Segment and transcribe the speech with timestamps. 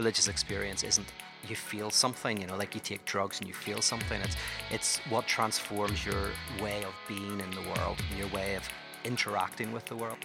[0.00, 1.12] religious experience isn't
[1.48, 4.20] you feel something, you know, like you take drugs and you feel something.
[4.20, 4.36] It's
[4.70, 6.30] it's what transforms your
[6.62, 8.62] way of being in the world and your way of
[9.02, 10.18] interacting with the world.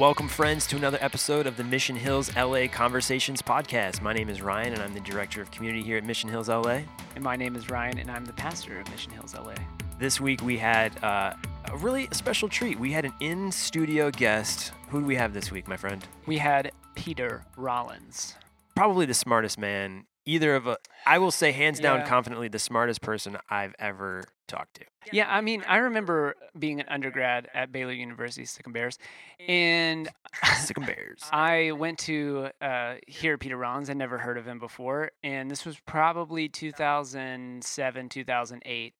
[0.00, 4.02] Welcome, friends, to another episode of the Mission Hills LA Conversations podcast.
[4.02, 6.80] My name is Ryan, and I'm the director of community here at Mission Hills LA.
[7.14, 9.54] And my name is Ryan, and I'm the pastor of Mission Hills LA.
[10.00, 11.34] This week we had uh,
[11.70, 12.80] a really special treat.
[12.80, 14.72] We had an in studio guest.
[14.88, 16.04] Who do we have this week, my friend?
[16.26, 18.34] We had Peter Rollins
[18.76, 20.04] probably the smartest man.
[20.28, 20.76] Either of a,
[21.06, 22.08] I will say hands down, yeah.
[22.08, 24.84] confidently, the smartest person I've ever talked to.
[25.12, 28.98] Yeah, I mean, I remember being an undergrad at Baylor University, Sic 'em Bears,
[29.46, 30.08] and
[30.58, 31.22] Sic 'em Bears.
[31.32, 33.88] I went to uh, hear Peter Rollins.
[33.88, 38.94] I'd never heard of him before, and this was probably 2007, 2008,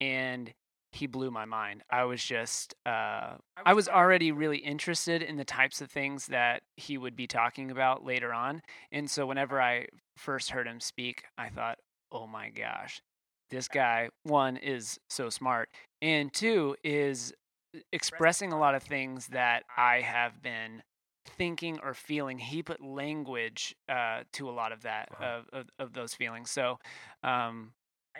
[0.00, 0.52] and
[0.94, 1.82] he blew my mind.
[1.90, 3.34] I was just, uh,
[3.66, 7.70] I was already really interested in the types of things that he would be talking
[7.70, 8.62] about later on.
[8.92, 9.86] And so whenever I
[10.16, 11.78] first heard him speak, I thought,
[12.12, 13.02] oh my gosh,
[13.50, 15.68] this guy, one, is so smart,
[16.00, 17.32] and two, is
[17.92, 20.82] expressing a lot of things that I have been
[21.26, 22.38] thinking or feeling.
[22.38, 25.38] He put language uh, to a lot of that, wow.
[25.38, 26.50] of, of, of, those feelings.
[26.50, 26.78] So,
[27.22, 27.72] um,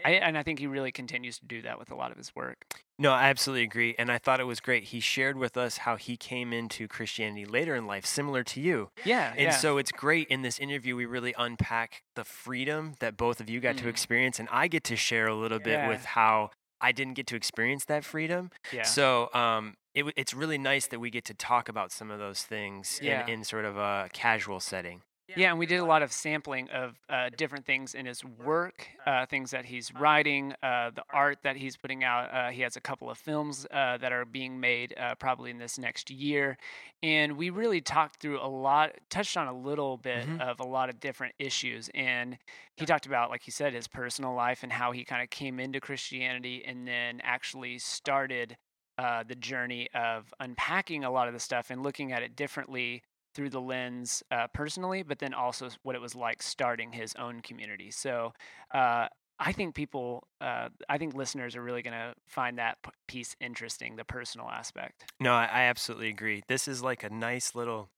[0.04, 2.34] I, and I think he really continues to do that with a lot of his
[2.34, 2.64] work.
[2.98, 3.94] No, I absolutely agree.
[3.98, 4.84] And I thought it was great.
[4.84, 8.90] He shared with us how he came into Christianity later in life, similar to you.
[9.04, 9.30] Yeah.
[9.32, 9.50] And yeah.
[9.50, 13.60] so it's great in this interview, we really unpack the freedom that both of you
[13.60, 13.82] got mm.
[13.82, 14.38] to experience.
[14.38, 16.50] And I get to share a little bit with how
[16.80, 18.50] I didn't get to experience that freedom.
[18.72, 18.82] Yeah.
[18.82, 22.42] So um, it, it's really nice that we get to talk about some of those
[22.42, 23.24] things yeah.
[23.24, 25.02] in, in sort of a casual setting.
[25.28, 28.86] Yeah, and we did a lot of sampling of uh, different things in his work,
[29.06, 32.32] uh, things that he's writing, uh, the art that he's putting out.
[32.32, 35.58] Uh, he has a couple of films uh, that are being made uh, probably in
[35.58, 36.58] this next year.
[37.02, 40.42] And we really talked through a lot, touched on a little bit mm-hmm.
[40.42, 41.88] of a lot of different issues.
[41.94, 42.36] And
[42.76, 45.58] he talked about, like you said, his personal life and how he kind of came
[45.58, 48.56] into Christianity and then actually started
[48.98, 53.02] the journey of unpacking a lot of the stuff and looking at it differently
[53.34, 57.40] through the lens uh, personally, but then also what it was like starting his own
[57.40, 57.90] community.
[57.90, 58.32] So
[58.72, 59.08] uh,
[59.38, 63.34] I think people, uh, I think listeners are really going to find that p- piece
[63.40, 65.04] interesting, the personal aspect.
[65.20, 66.42] No, I, I absolutely agree.
[66.48, 67.90] This is like a nice little.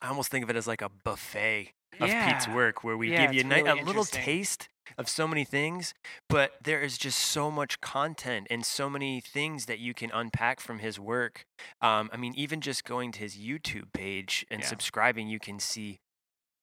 [0.00, 2.32] I almost think of it as like a buffet of yeah.
[2.32, 5.94] Pete's work, where we yeah, give you a, a little taste of so many things,
[6.28, 10.60] but there is just so much content and so many things that you can unpack
[10.60, 11.46] from his work.
[11.80, 14.66] Um, I mean, even just going to his YouTube page and yeah.
[14.66, 16.00] subscribing, you can see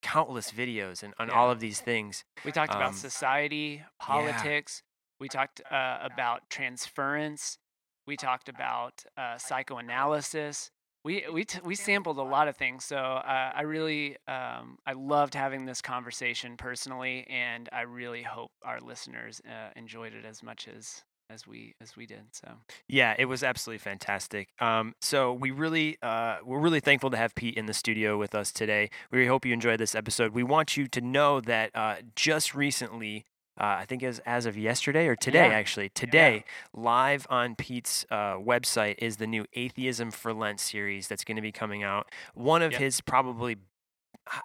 [0.01, 1.33] countless videos and on yeah.
[1.35, 2.23] all of these things.
[2.43, 4.81] We talked um, about society, politics.
[4.83, 4.87] Yeah.
[5.19, 7.59] We talked uh, about transference.
[8.07, 10.71] We talked about uh, psychoanalysis
[11.03, 14.94] we we t- we sampled a lot of things so uh, i really um, i
[14.94, 20.44] loved having this conversation personally and i really hope our listeners uh, enjoyed it as
[20.44, 22.47] much as as we as we did so.
[22.88, 24.50] Yeah it was absolutely fantastic.
[24.59, 28.35] Um, so we really uh, we're really thankful to have pete in the studio with
[28.35, 28.90] us today.
[29.11, 30.34] We hope you enjoyed this episode.
[30.34, 33.25] We want you to know that uh, just recently
[33.61, 35.53] uh, I think as as of yesterday or today, yeah.
[35.53, 36.81] actually today, yeah.
[36.81, 41.44] live on Pete's uh, website is the new Atheism for Lent series that's going to
[41.44, 42.11] be coming out.
[42.33, 42.81] One of yep.
[42.81, 43.57] his probably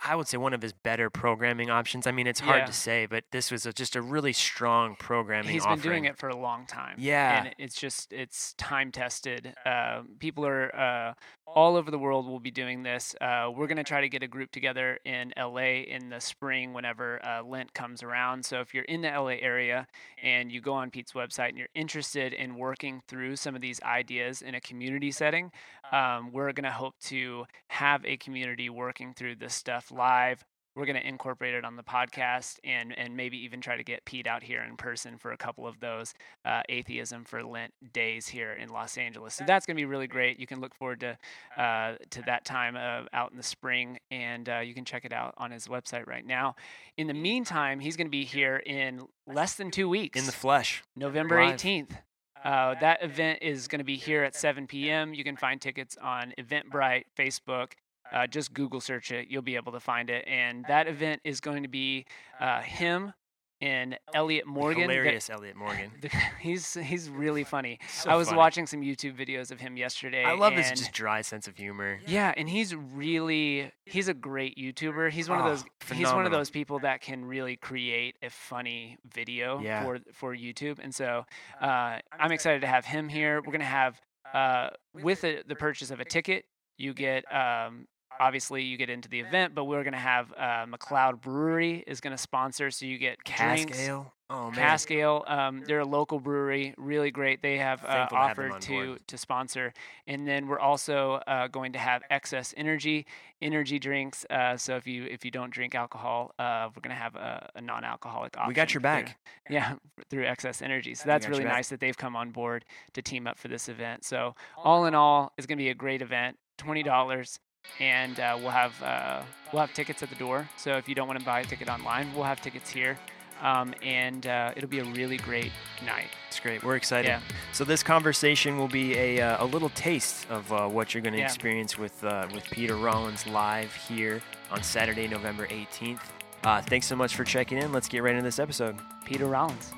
[0.05, 2.07] I would say one of his better programming options.
[2.07, 2.67] I mean, it's hard yeah.
[2.67, 5.53] to say, but this was a, just a really strong programming.
[5.53, 5.81] He's offering.
[5.81, 6.97] been doing it for a long time.
[6.99, 9.55] Yeah, and it's just it's time tested.
[9.65, 11.15] Uh, people are uh,
[11.47, 13.15] all over the world will be doing this.
[13.21, 16.73] Uh, we're going to try to get a group together in LA in the spring
[16.73, 18.45] whenever uh, Lent comes around.
[18.45, 19.87] So if you're in the LA area
[20.23, 23.81] and you go on Pete's website and you're interested in working through some of these
[23.83, 25.53] ideas in a community setting,
[25.93, 30.45] um, we're going to hope to have a community working through this stuff live
[30.77, 34.05] we're going to incorporate it on the podcast and and maybe even try to get
[34.05, 36.13] Pete out here in person for a couple of those
[36.45, 39.35] uh, atheism for Lent days here in Los Angeles.
[39.35, 40.39] So that's going to be really great.
[40.39, 41.19] You can look forward to
[41.61, 45.13] uh, to that time uh, out in the spring, and uh, you can check it
[45.13, 46.55] out on his website right now.
[46.99, 50.33] In the meantime, he's going to be here in less than two weeks in the
[50.33, 51.97] flesh, November eighteenth.
[52.45, 55.13] Uh, that event is going to be here at 7 p.m.
[55.15, 57.73] You can find tickets on Eventbrite, Facebook,
[58.13, 59.29] uh, just Google search it.
[59.29, 60.25] You'll be able to find it.
[60.27, 62.07] And that event is going to be
[62.41, 63.13] uh, him
[63.61, 64.83] and Elliott Morgan.
[64.83, 65.91] Hilarious Elliott Morgan.
[66.41, 67.79] he's he's really funny.
[67.89, 68.39] So I was funny.
[68.39, 70.25] watching some YouTube videos of him yesterday.
[70.25, 71.99] I love his just dry sense of humor.
[72.07, 75.11] Yeah, and he's really he's a great YouTuber.
[75.11, 76.11] He's one oh, of those phenomenal.
[76.11, 79.83] he's one of those people that can really create a funny video yeah.
[79.83, 80.79] for for YouTube.
[80.83, 81.25] And so
[81.61, 83.41] uh, I'm excited to have him here.
[83.45, 84.01] We're gonna have
[84.35, 86.45] uh, with a, the purchase of a ticket,
[86.77, 87.87] you get um,
[88.21, 92.01] obviously you get into the event, but we're going to have uh, MacLeod Brewery is
[92.01, 93.81] going to sponsor, so you get Cask drinks.
[93.81, 94.13] ale.
[94.29, 94.55] Oh man.
[94.55, 97.43] Cask Ale, um, they're a local brewery, really great.
[97.43, 99.73] They have uh, Thankful to have offered to to sponsor,
[100.09, 103.07] and then we're also uh, going to have Excess Energy
[103.41, 104.27] energy drinks.
[104.29, 107.51] Uh, so if you if you don't drink alcohol, uh, we're going to have a,
[107.55, 108.49] a non-alcoholic option.
[108.49, 109.19] We got your through- back.
[109.49, 109.75] yeah,
[110.11, 110.95] through Excess Energy.
[110.95, 112.65] So that's really nice that they've come on board
[112.95, 114.05] to team up for this event.
[114.05, 116.37] So all in all, it's going to be a great event.
[116.59, 117.39] Twenty dollars.
[117.81, 119.23] And uh, we'll have uh,
[119.53, 120.49] we'll have tickets at the door.
[120.57, 122.99] So if you don't want to buy a ticket online, we'll have tickets here,
[123.43, 125.53] um, and uh, it'll be a really great
[125.85, 126.09] night.
[126.29, 126.63] It's great.
[126.65, 127.09] We're excited.
[127.09, 127.21] Yeah.
[127.53, 131.13] So this conversation will be a, uh, a little taste of uh, what you're going
[131.15, 131.27] to Yeah.
[131.27, 136.01] experience with uh, with Peter Rollins live here on Saturday, November 18th.
[136.45, 137.73] Uh, thanks so much for checking in.
[137.73, 138.77] Let's get right into this episode.
[139.05, 139.73] Peter Rollins.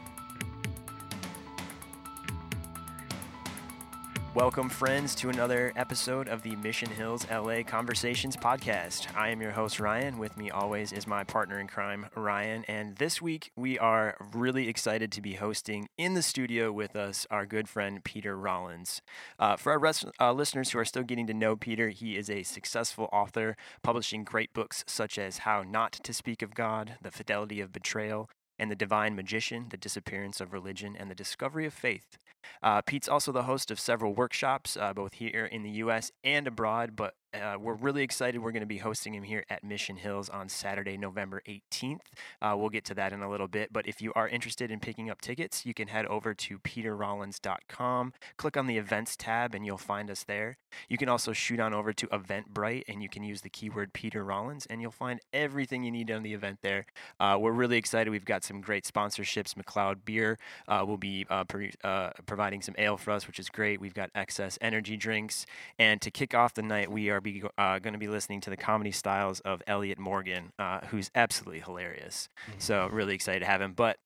[4.38, 9.12] Welcome, friends, to another episode of the Mission Hills LA Conversations podcast.
[9.16, 10.16] I am your host, Ryan.
[10.16, 12.64] With me always is my partner in crime, Ryan.
[12.68, 17.26] And this week, we are really excited to be hosting in the studio with us
[17.32, 19.02] our good friend, Peter Rollins.
[19.40, 22.30] Uh, for our res- uh, listeners who are still getting to know Peter, he is
[22.30, 27.10] a successful author, publishing great books such as How Not to Speak of God, The
[27.10, 31.74] Fidelity of Betrayal, and The Divine Magician, The Disappearance of Religion, and The Discovery of
[31.74, 32.18] Faith.
[32.62, 36.10] Uh, Pete's also the host of several workshops, uh, both here in the U.S.
[36.24, 36.96] and abroad.
[36.96, 38.42] But uh, we're really excited.
[38.42, 42.00] We're going to be hosting him here at Mission Hills on Saturday, November 18th.
[42.40, 43.72] Uh, we'll get to that in a little bit.
[43.72, 48.12] But if you are interested in picking up tickets, you can head over to peterrollins.com,
[48.36, 50.56] click on the events tab, and you'll find us there.
[50.88, 54.24] You can also shoot on over to Eventbrite, and you can use the keyword Peter
[54.24, 56.86] Rollins, and you'll find everything you need on the event there.
[57.20, 58.10] Uh, we're really excited.
[58.10, 59.56] We've got some great sponsorships.
[59.56, 63.48] MacLeod Beer uh, will be uh, pre- uh, providing some ale for us, which is
[63.48, 63.80] great.
[63.80, 65.44] We've got excess energy drinks.
[65.76, 68.50] And to kick off the night, we are be, uh, going to be listening to
[68.50, 72.28] the comedy styles of Elliott Morgan, uh, who's absolutely hilarious.
[72.58, 73.72] So, really excited to have him.
[73.72, 73.96] But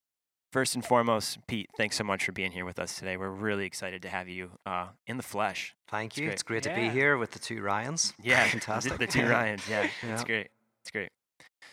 [0.50, 3.18] first and foremost, Pete, thanks so much for being here with us today.
[3.18, 5.76] We're really excited to have you uh, in the flesh.
[5.90, 6.24] Thank you.
[6.24, 6.32] great.
[6.32, 8.14] It's great to be here with the two Ryans.
[8.22, 8.92] Yeah, fantastic.
[8.92, 9.68] The, the two Ryans.
[9.68, 10.14] Yeah, Yeah.
[10.14, 10.48] it's great.
[10.80, 11.10] It's great.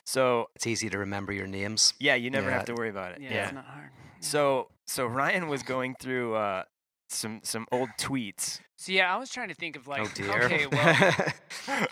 [0.09, 1.93] So, It's easy to remember your names.
[1.99, 2.55] yeah, you never Yeah.
[2.57, 3.21] have to worry about it.
[3.21, 3.91] Yeah, it's not hard.
[4.21, 6.63] So so Ryan was going through uh,
[7.09, 8.59] some some old tweets.
[8.77, 10.43] So yeah, I was trying to think of like, oh dear.
[10.45, 10.95] okay, well,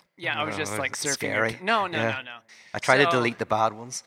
[0.16, 1.12] yeah, I was just like surfing.
[1.14, 1.48] scary.
[1.50, 2.10] ac- No, no, Yeah.
[2.16, 2.36] no, no.
[2.74, 4.02] I try to delete the bad ones.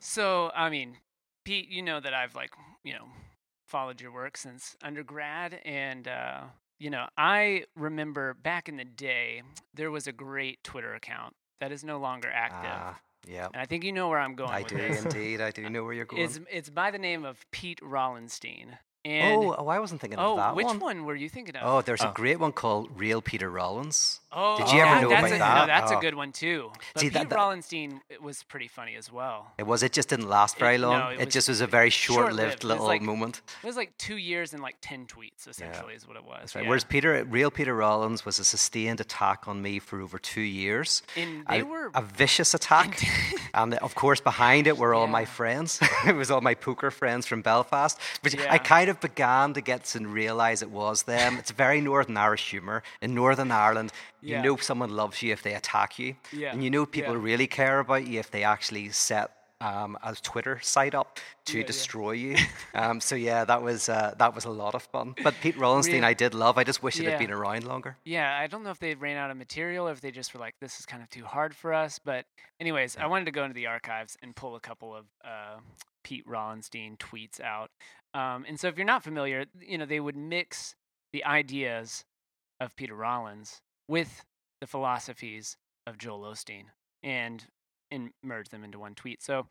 [0.00, 0.98] So I mean,
[1.44, 2.50] Pete, you know that I've like
[2.84, 3.06] you know
[3.66, 6.40] followed your work since undergrad, and uh,
[6.78, 9.42] you know I remember back in the day
[9.74, 12.98] there was a great Twitter account that is no longer active, Ah,
[13.28, 13.48] yeah.
[13.52, 15.04] and I think you know where I'm going I do this.
[15.04, 15.40] indeed.
[15.40, 16.22] I do know where you're going.
[16.22, 18.78] It's it's by the name of Pete Rollenstein.
[19.08, 20.56] And oh, oh, I wasn't thinking oh, of that one.
[20.56, 20.80] which one.
[20.80, 21.62] one were you thinking of?
[21.64, 22.10] Oh, there's Oh.
[22.10, 24.20] a great one called Real Peter Rollins.
[24.30, 25.58] Oh, Did you oh, ever yeah, know about a, that?
[25.60, 25.98] No, that's Oh.
[25.98, 26.70] a good one too.
[26.92, 29.52] But See, Pete that- that- Rollenstein was pretty funny as well.
[29.56, 29.82] It was.
[29.82, 31.12] It just didn't last It- very no, long.
[31.12, 32.26] it it was just was a very short-lived.
[32.36, 33.40] short-lived It little like- moment.
[33.62, 36.54] It was like two years and like ten tweets, essentially, is what it was.
[36.54, 36.62] Right.
[36.64, 36.68] yeah.
[36.68, 41.02] Whereas Peter, real Peter Rollins, was a sustained attack on me for over two years.
[41.16, 43.02] and a, they were a vicious attack,
[43.54, 45.80] and of course behind it were all my friends.
[46.06, 48.52] it was all my poker friends from Belfast, which Yeah.
[48.52, 51.36] I kind of began to get to realize it was them.
[51.38, 52.82] It's very Northern Irish humor.
[53.00, 54.42] In Northern Ireland, you Yeah.
[54.42, 56.52] know someone loves you if they attack you, Yeah.
[56.52, 57.22] and you know people Yeah.
[57.22, 59.30] really care about you if they actually set.
[59.60, 61.66] Um, a Twitter site up to Yeah, yeah.
[61.66, 62.36] destroy you.
[62.74, 65.16] Um, so yeah, that was uh, that was a lot of fun.
[65.24, 66.58] But Pete Rollenstein, Really- I did love.
[66.58, 67.10] I just wish it Yeah.
[67.10, 67.96] had been around longer.
[68.04, 70.38] Yeah, I don't know if they ran out of material or if they just were
[70.38, 71.98] like, this is kind of too hard for us.
[71.98, 72.24] But,
[72.60, 75.58] anyways, I wanted to go into the archives and pull a couple of uh,
[76.08, 77.70] Pete Rollenstein tweets out.
[78.14, 80.74] Um, and so, if you're not familiar, you know, they would mix
[81.12, 82.04] the ideas
[82.60, 84.24] of Peter Rollins with
[84.62, 86.64] the philosophies of Joel Osteen
[87.02, 87.44] and,
[87.90, 89.22] and merge them into one tweet.
[89.22, 89.48] So,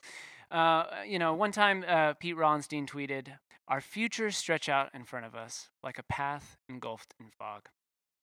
[0.50, 3.28] uh, you know, one time uh, Pete Rollenstein tweeted,
[3.68, 7.68] Our futures stretch out in front of us like a path engulfed in fog.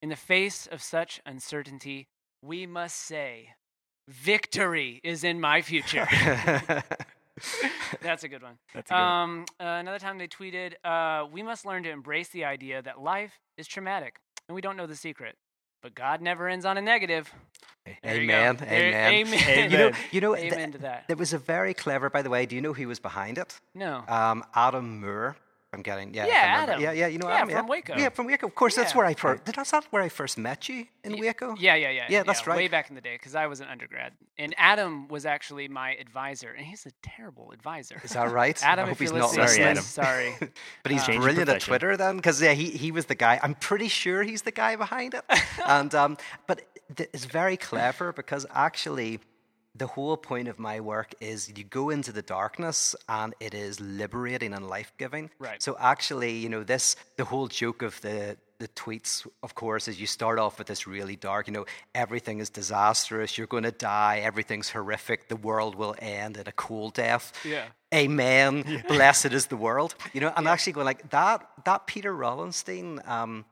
[0.02, 2.08] In the face of such uncertainty,
[2.42, 3.50] we must say,
[4.08, 6.08] Victory is in my future.
[8.04, 8.58] That's a good one.
[8.72, 9.04] That's a good one.
[9.04, 13.00] Um, uh, another time they tweeted, uh, We must learn to embrace the idea that
[13.00, 15.36] life is traumatic and we don't know the secret.
[15.82, 17.32] But God never ends on a negative.
[17.84, 18.56] There amen.
[18.56, 19.26] There- Amen.
[19.26, 19.70] amen.
[19.70, 21.04] You know, you know, th- Amen to that.
[21.08, 22.46] It was a very clever, by the way.
[22.46, 23.60] Do you know who was behind it?
[23.74, 24.02] No.
[24.08, 25.36] Um, Adam Moore.
[25.74, 26.26] I'm getting yeah.
[26.26, 26.80] Yeah, Adam.
[26.80, 27.06] Yeah, yeah.
[27.08, 27.50] You know Yeah, Adam.
[27.58, 27.94] from Waco.
[27.96, 28.46] Yeah, from Waco.
[28.46, 28.98] Of course, that's Yeah.
[28.98, 29.44] where I first.
[29.44, 31.54] Did that's not where I first met you in Y- Waco?
[31.58, 32.06] Yeah, yeah, yeah.
[32.08, 32.56] Yeah, that's right.
[32.56, 35.90] Way back in the day, because I was an undergrad, and Adam was actually my
[35.96, 38.00] advisor, and he's a terrible advisor.
[38.04, 38.58] Is that right?
[38.72, 39.82] Adam, I hope if he's you're not listening, listening.
[40.04, 40.34] sorry.
[40.82, 41.60] But he's Change your brilliant at.
[41.60, 43.38] Twitter then, because yeah, he he was the guy.
[43.42, 45.24] I'm pretty sure he's the guy behind it.
[45.66, 46.16] and um,
[46.46, 46.62] but
[46.96, 49.20] th- it's very clever because actually,
[49.76, 53.80] the whole point of my work is you go into the darkness and it is
[53.80, 55.30] liberating and life giving.
[55.38, 55.60] Right.
[55.62, 60.00] So actually, you know, this the whole joke of the the tweets, of course, is
[60.00, 63.72] you start off with this really dark, you know, everything is disastrous, you're going to
[63.72, 67.32] die, everything's horrific, the world will end in a cool death.
[67.44, 67.64] Yeah.
[67.92, 68.84] Amen.
[68.88, 69.96] Blessed is the world.
[70.12, 71.46] You know, I'm actually going like that.
[71.64, 73.44] That Peter Rollenstein um,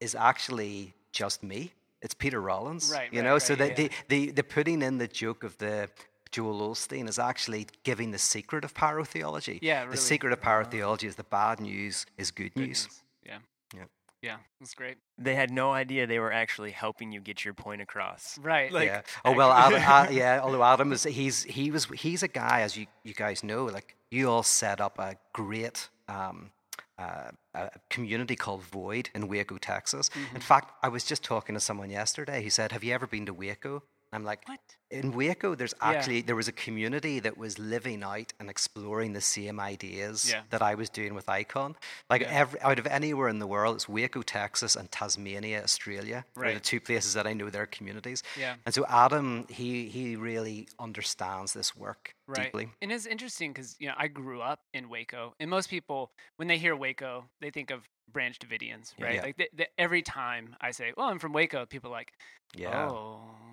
[0.00, 1.72] is actually just me.
[2.02, 2.90] It's Peter Rollins.
[2.94, 3.74] Right, You right, know, right, so the, yeah.
[3.74, 5.88] the the the putting in the joke of the
[6.30, 9.58] Joel Osteen is actually giving the secret of pyrotheology.
[9.62, 12.84] Yeah, The secret of pyrotheology is the bad news is good, Good news.
[12.86, 13.02] news.
[13.24, 13.38] Yeah.
[13.74, 13.84] Yeah.
[14.20, 14.98] Yeah, that's great.
[15.16, 18.36] They had no idea they were actually helping you get your point across.
[18.42, 18.70] Right.
[18.72, 19.02] Like, yeah.
[19.24, 20.40] Oh well, Adam, uh, yeah.
[20.42, 23.64] Although Adam is, he's he was he's a guy as you you guys know.
[23.66, 26.50] Like you all set up a great um,
[26.98, 30.08] uh, a community called Void in Waco, Texas.
[30.08, 30.36] Mm-hmm.
[30.36, 32.42] In fact, I was just talking to someone yesterday.
[32.42, 34.78] He said, "Have you ever been to Waco?" I'm like, What?
[34.90, 35.88] In Waco, there's Yeah.
[35.90, 40.42] actually there was a community that was living out and exploring the same ideas Yeah.
[40.50, 41.76] that I was doing with Ikon.
[42.08, 42.30] Like Yeah.
[42.42, 46.24] every out of anywhere in the world, it's Waco, Texas, and Tasmania, Australia.
[46.36, 48.22] are the two places that I know their communities.
[48.34, 48.56] Yeah.
[48.64, 52.44] And so Adam, he he really understands this work Right.
[52.44, 52.70] deeply.
[52.80, 56.48] And it's interesting because you know I grew up in Waco, and most people when
[56.48, 59.16] they hear Waco, they think of Branch Davidians, right?
[59.16, 59.22] Yeah.
[59.22, 62.12] Like th th every time I say, "Well, I'm from Waco," people are like,
[62.54, 62.88] Yeah.
[62.88, 63.47] "Oh."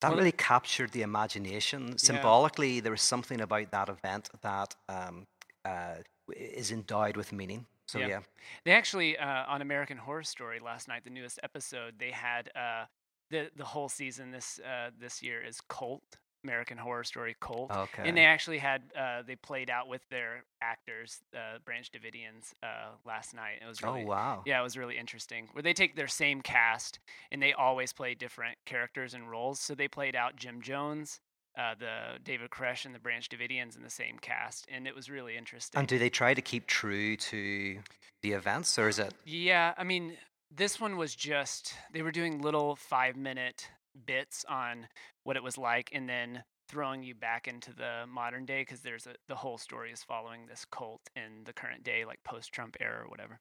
[0.00, 1.96] That Well, really captured the imagination.
[1.98, 5.26] Symbolically, there was something about that event that um,
[5.64, 5.96] uh,
[6.34, 7.66] is endowed with meaning.
[7.86, 8.08] So Yeah.
[8.08, 8.20] yeah,
[8.64, 12.86] They actually uh, on American Horror Story last night, the newest episode, they had uh,
[13.30, 18.02] the the whole season this uh, this year is Cult American Horror Story Cult, okay.
[18.04, 22.90] and they actually had uh, they played out with their actors, uh, Branch Davidians, uh,
[23.04, 23.58] last night.
[23.60, 24.42] It was oh really wow.
[24.46, 25.48] yeah, it was really interesting.
[25.52, 27.00] Where they take their same cast
[27.32, 29.58] and they always play different characters and roles.
[29.58, 31.18] So they played out Jim Jones,
[31.58, 35.10] uh, the David Koresh, and the Branch Davidians in the same cast, and it was
[35.10, 35.78] really interesting.
[35.78, 37.78] And do they try to keep true to
[38.22, 39.14] the events, or is it?
[39.24, 40.16] Yeah, I mean,
[40.54, 43.68] this one was just they were doing little five minute
[44.04, 44.88] bits on
[45.26, 49.06] what it was like, and then throwing you back into the modern day because there's
[49.06, 52.76] a the whole story is following this cult in the current day, like post Trump
[52.80, 53.38] era or whatever.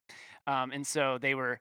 [0.47, 1.59] Um, and so they were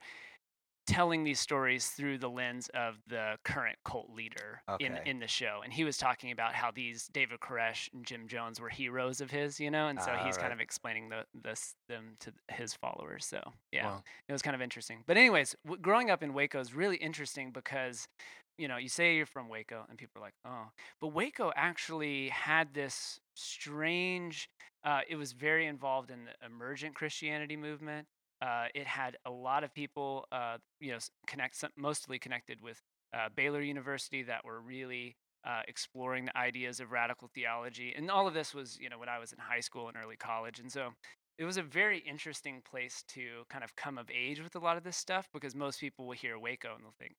[0.87, 5.01] telling these stories through the lens of the current cult leader in Okay.
[5.05, 8.61] in the show and he was talking about how these David Koresh and Jim Jones
[8.61, 11.73] were heroes of his you know and so Ah, he's kind of explaining the this
[11.89, 13.41] them to his followers so
[13.71, 14.03] yeah Wow.
[14.29, 15.03] it was kind of interesting.
[15.07, 18.07] But anyways, w- growing up in Waco is really interesting because
[18.57, 20.67] you know you say you're from Waco and people are like, oh,
[21.01, 24.49] but Waco actually had this strange.
[24.83, 28.07] Uh, it was very involved in the emergent Christianity movement.
[28.41, 32.81] Uh, it had a lot of people, uh, you know, connect mostly connected with
[33.13, 35.15] uh, Baylor University that were really
[35.47, 39.09] uh, exploring the ideas of radical theology, and all of this was, you know, when
[39.09, 40.89] I was in high school and early college, and so
[41.37, 44.77] it was a very interesting place to kind of come of age with a lot
[44.77, 47.15] of this stuff because most people will hear Waco and they'll think,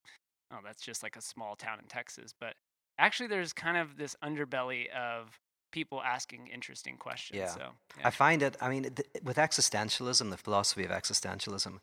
[0.53, 2.35] oh, that's just like a small town in Texas.
[2.39, 2.55] But
[2.99, 5.39] actually, there's kind of this underbelly of
[5.73, 7.39] people asking interesting questions.
[7.39, 7.49] Yeah.
[7.49, 7.69] So,
[8.05, 8.57] I find it.
[8.61, 11.79] I mean, th- with existentialism, the philosophy of existentialism,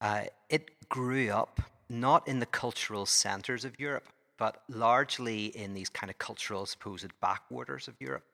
[0.00, 5.88] uh, it grew up not in the cultural centers of Europe, but largely in these
[5.88, 8.24] kind of cultural supposed backwaters of Europe.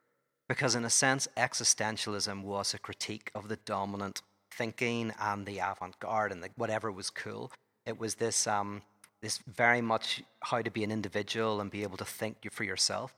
[0.48, 5.98] Because, in a sense, existentialism was a critique of the dominant thinking and the avant
[5.98, 7.50] garde and the, whatever was cool.
[7.84, 8.82] It was this, um,
[9.22, 13.14] this very much how to be an individual and be able to think for yourself.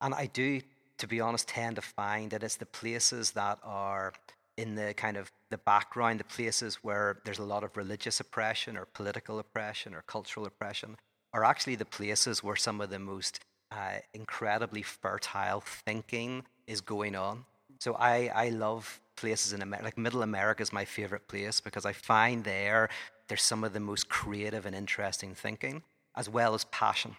[0.00, 0.60] And I do,
[0.98, 4.12] to be honest, tend to find that it's the places that are
[4.56, 8.76] in the kind of the background, the places where there's a lot of religious oppression
[8.76, 10.96] or political oppression or cultural oppression,
[11.32, 13.40] are actually the places where some of the most
[13.70, 17.44] uh, incredibly fertile thinking is going on.
[17.80, 21.84] So I, I love places in America, like Middle America is my favorite place because
[21.84, 22.88] I find there
[23.28, 25.82] there's some of the most creative and interesting thinking
[26.16, 27.16] as well as passion,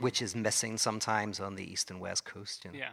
[0.00, 2.64] which is missing sometimes on the East and West Coast.
[2.64, 2.78] You know?
[2.78, 2.88] yeah.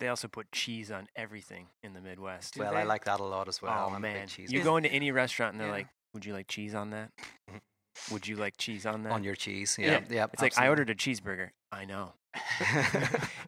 [0.00, 2.56] They also put cheese on everything in the Midwest.
[2.56, 3.88] Well, I like that a lot as well.
[3.90, 5.74] oh I'm man, you Is- go into any restaurant and they're Yeah.
[5.74, 7.12] like, "Would you like cheese on that?
[7.48, 7.60] Mhm.
[8.10, 9.76] Would you like cheese on that?" on your cheese.
[9.78, 9.92] Yeah.
[9.92, 10.26] Yeah, yeah.
[10.32, 11.50] it's like I ordered a cheeseburger.
[11.70, 12.14] I know.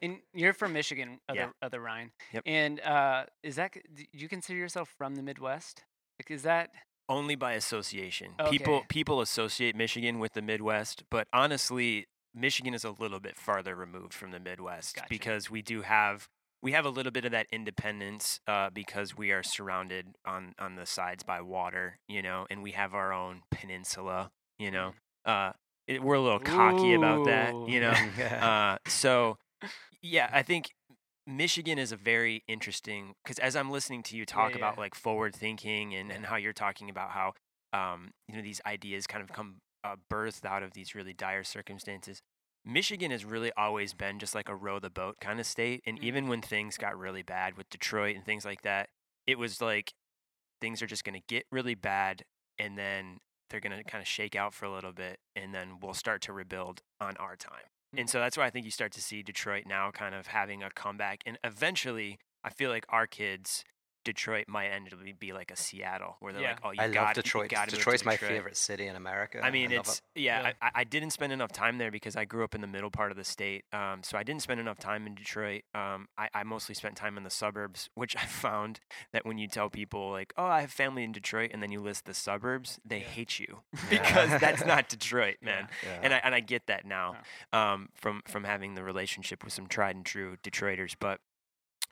[0.03, 1.49] and you're from Michigan, other, Yeah.
[1.61, 2.13] other Ryan.
[2.33, 2.43] Yep.
[2.47, 5.85] And uh, is that, do you consider yourself from the Midwest?
[6.21, 6.71] Like, is that,
[7.09, 8.35] Only by association.
[8.51, 8.87] People Okay.
[8.89, 14.15] people associate Michigan with the Midwest, but honestly, Michigan is a little bit farther removed
[14.15, 15.09] from the Midwest Gotcha.
[15.11, 16.29] because we do have
[16.63, 20.77] we have a little bit of that independence uh, because we are surrounded on on
[20.77, 24.95] the sides by water, you know, and we have our own peninsula, you know.
[25.25, 25.53] Uh,
[25.89, 27.93] it, we're a little cocky about that, you know.
[28.41, 29.39] Uh, so,
[30.01, 30.71] yeah, I think
[31.27, 34.57] Michigan is a very interesting because as I'm listening to you talk yeah.
[34.57, 37.33] about like forward thinking and, and how you're talking about how
[37.73, 41.45] um, you know these ideas kind of come uh, birthed out of these really dire
[41.45, 42.21] circumstances.
[42.65, 45.99] Michigan has really always been just like a row the boat kind of state, and
[45.99, 46.05] Mhm.
[46.05, 48.91] even when things got really bad with Detroit and things like that,
[49.27, 49.95] it was like
[50.61, 52.25] things are just going to get really bad,
[52.59, 53.19] and then
[53.51, 56.23] they're going to kind of shake out for a little bit, and then we'll start
[56.23, 57.72] to rebuild on our time.
[57.97, 60.63] And so that's why I think you start to see Detroit now kind of having
[60.63, 61.21] a comeback.
[61.27, 63.65] And eventually, I feel like our kids,
[64.05, 66.49] Detroit might end up be like a Seattle, where they're Yeah.
[66.51, 67.45] like, oh, you I got love Detroit.
[67.51, 69.41] You gotta move Detroit's my favorite city in America.
[69.43, 70.21] I mean, love it's it.
[70.23, 70.43] yeah.
[70.43, 70.53] Yeah.
[70.63, 73.11] I, I didn't spend enough time there because I grew up in the middle part
[73.11, 73.65] of the state.
[73.73, 75.63] Um, so I didn't spend enough time in Detroit.
[75.75, 78.81] Um, I, I mostly spent time in the suburbs, which I found
[79.13, 81.81] that when you tell people like, "Oh, I have family in Detroit," and then you
[81.81, 83.05] list the suburbs, they Yeah.
[83.05, 84.01] hate you Yeah.
[84.03, 85.69] because that's not Detroit, man.
[85.85, 86.01] Yeah.
[86.03, 87.17] And I and I get that now
[87.53, 90.95] um, from from having the relationship with some tried and true Detroiters.
[90.99, 91.21] But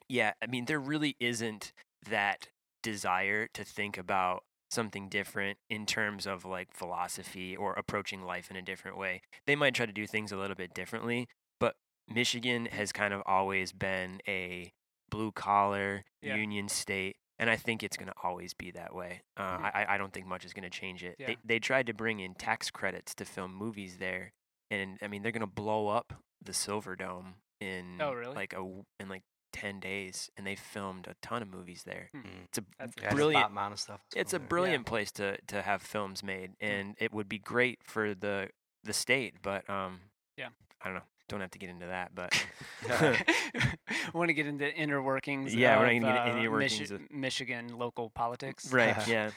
[0.09, 1.71] yeah, I mean, there really isn't
[2.09, 2.47] that
[2.83, 8.55] desire to think about something different in terms of like philosophy or approaching life in
[8.55, 9.21] a different way.
[9.45, 11.27] They might try to do things a little bit differently,
[11.59, 11.75] but
[12.13, 14.71] Michigan has kind of always been a
[15.09, 16.35] blue collar Yeah.
[16.35, 17.17] union state.
[17.37, 19.21] And I think it's going to always be that way.
[19.35, 19.71] Uh, Mhm.
[19.75, 21.15] I, I don't think much is going to change it.
[21.19, 21.27] Yeah.
[21.27, 24.31] They, they tried to bring in tax credits to film movies there,
[24.69, 28.35] and I mean they're going to blow up the Silverdome in Oh, really?
[28.35, 28.59] like a
[28.99, 32.09] in like ten days, and they filmed a ton of movies there.
[32.15, 32.23] Mm.
[32.45, 33.43] It's a That's Yeah, there's brilliant.
[33.45, 34.01] Batman and stuff.
[34.15, 34.47] It's a there.
[34.47, 38.49] brilliant place to to have films made, and it would be great for the
[38.83, 39.35] the state.
[39.41, 40.01] But um,
[40.37, 40.49] Yeah.
[40.81, 41.03] I don't know.
[41.29, 42.33] Don't have to get into that, but
[44.13, 46.57] want to get into inner workings Yeah, we're of, not gonna get uh, into inner
[46.57, 48.71] Michi- of- Michigan local politics.
[48.73, 49.31] right, yeah,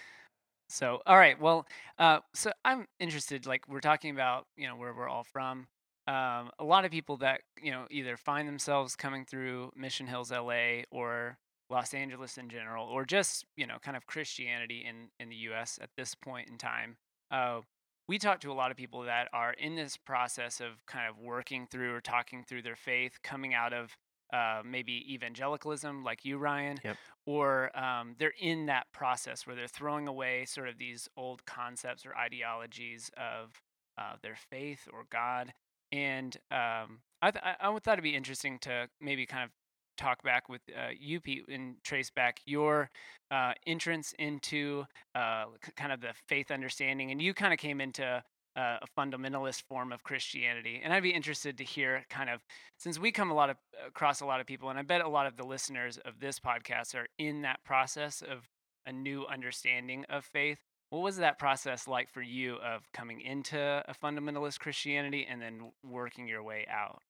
[0.69, 1.41] So, all right.
[1.41, 1.67] Well,
[1.99, 3.47] uh, so I'm interested.
[3.47, 5.67] Like we're talking about, you know, where we're all from.
[6.07, 10.31] Um, a lot of people that you know either find themselves coming through Mission Hills,
[10.31, 11.39] LA, or
[11.71, 15.79] Los Angeles in general, or just you know, kind of Christianity in in the U.S.
[15.83, 16.97] at this point in time.
[17.31, 17.61] Uh,
[18.07, 21.19] we talk to a lot of people that are in this process of kind of
[21.19, 23.97] working through or talking through their faith, coming out of
[24.31, 26.97] uh, maybe evangelicalism, like you, Ryan, Yep.
[27.25, 32.05] or um, they're in that process where they're throwing away sort of these old concepts
[32.05, 33.63] or ideologies of
[33.97, 35.55] uh, their faith or God.
[35.95, 39.51] And um, I, th- I thought it'd be interesting to maybe kind of
[39.97, 42.91] talk back with uh, you, Pete, and trace back your
[43.31, 45.45] uh, entrance into uh,
[45.77, 47.13] kind of the faith understanding.
[47.13, 48.25] And you kind of came into
[48.57, 50.81] uh, a fundamentalist form of Christianity.
[50.83, 52.41] And I'd be interested to hear kind of
[52.77, 55.09] since we come a lot of across a lot of people, and I bet a
[55.09, 58.49] lot of the listeners of this podcast are in that process of
[58.85, 60.59] a new understanding of faith.
[60.95, 65.73] What was that process like for you of coming into a fundamentalist Christianity and then
[65.83, 67.03] working your way out?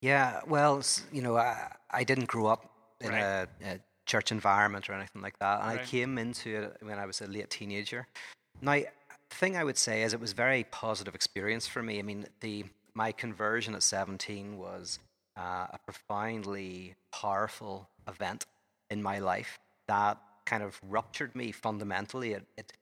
[0.00, 2.68] Yeah, well, you know, I, I didn't grow up
[3.00, 3.22] in Right.
[3.22, 5.60] a, a church environment or anything like that.
[5.60, 8.08] And I came into it when I was a late teenager.
[8.60, 12.00] Now, the thing I would say is it was a very positive experience for me.
[12.00, 12.64] I mean, the
[12.94, 14.98] my conversion at 17 was
[15.38, 18.46] uh, a profoundly powerful event
[18.90, 22.32] in my life that kind of ruptured me fundamentally.
[22.32, 22.72] It, it,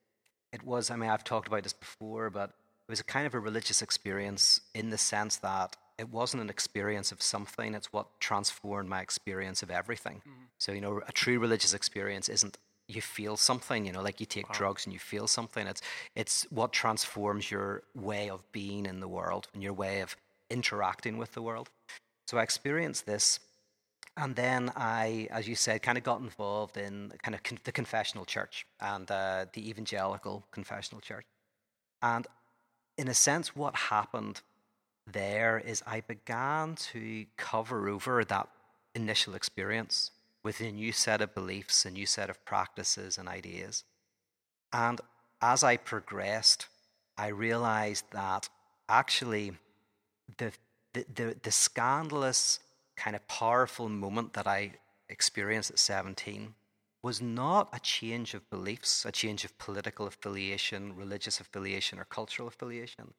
[0.53, 3.35] it was, I mean, I've talked about this before, but it was a kind of
[3.35, 8.07] a religious experience in the sense that it wasn't an experience of something, it's what
[8.21, 10.19] transformed my experience of everything.
[10.19, 10.45] Mm-hmm.
[10.59, 12.57] So, you know, a true religious experience isn't
[12.87, 15.67] you feel something, you know, like you take drugs and you feel something.
[15.67, 15.83] It's
[16.17, 20.17] it's what transforms your way of being in the world and your way of
[20.49, 21.69] interacting with the world.
[22.27, 23.41] So I experienced this
[24.19, 27.73] and then I, as you said, kind of got involved in kind of con- the
[27.73, 31.25] confessional church and uh, the evangelical confessional church.
[32.03, 32.27] And
[32.97, 34.43] in a sense, what happened
[35.11, 38.49] there is I began to cover over that
[38.95, 40.11] initial experience
[40.43, 43.85] with a new set of beliefs, a new set of practices and ideas.
[44.73, 45.01] And
[45.41, 46.67] as I progressed,
[47.17, 48.49] I realized that
[48.89, 49.53] actually
[50.37, 50.53] the,
[50.93, 52.59] the, the, the scandalous,
[52.99, 54.73] kind of powerful moment that I
[55.09, 56.55] experienced at 17
[57.03, 62.49] was not a change of beliefs, a change of political affiliation, religious affiliation, or cultural
[62.49, 63.15] affiliation.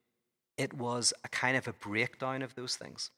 [0.57, 3.11] It was a kind of a breakdown of those things.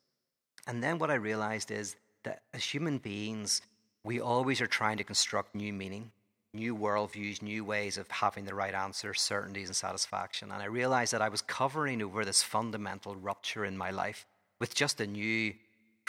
[0.67, 3.61] And then what I realized is that as human beings,
[4.03, 6.11] we always are trying to construct new meaning,
[6.53, 10.51] new worldviews, new ways of having the right answer, certainties, and satisfaction.
[10.51, 14.27] And I realized that I was covering over this fundamental rupture in my life
[14.59, 15.53] with just a new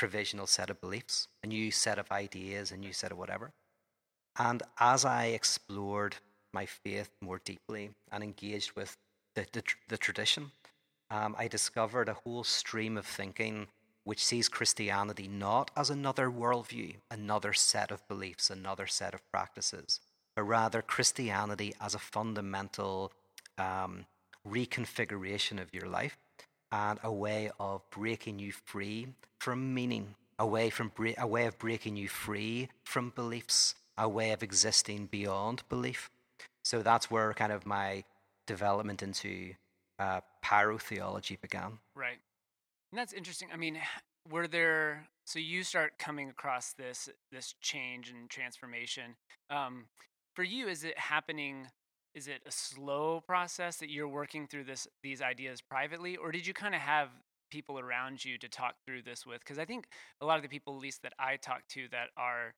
[0.02, 3.52] provisional set of beliefs, a new set of ideas, a new set of whatever.
[4.36, 6.16] And as I explored
[6.52, 8.96] my faith more deeply and engaged with
[9.36, 10.50] the, the, the tradition,
[11.08, 13.68] um, I discovered a whole stream of thinking
[14.02, 20.00] which sees Christianity not as another worldview, another set of beliefs, another set of practices,
[20.34, 23.12] but rather Christianity as a fundamental
[23.56, 24.06] um,
[24.44, 26.16] reconfiguration of your life
[26.72, 29.08] and a way of breaking you free
[29.40, 34.08] from meaning, a way, from bre- a way of breaking you free from beliefs, a
[34.08, 36.10] way of existing beyond belief.
[36.64, 38.04] So that's where kind of my
[38.46, 39.54] development into
[39.98, 41.78] uh, pyrotheology began.
[41.94, 42.18] Right.
[42.90, 43.48] And that's interesting.
[43.52, 43.78] I mean,
[44.30, 49.16] were there so you start coming across this this change and transformation.
[49.50, 49.86] Um,
[50.34, 51.68] for you, is it happening?
[52.14, 56.46] Is it a slow process that you're working through this these ideas privately, or did
[56.46, 57.08] you kind of have
[57.50, 59.40] people around you to talk through this with?
[59.40, 59.86] Because I think
[60.20, 62.54] a lot of the people, at least that I talk to, that are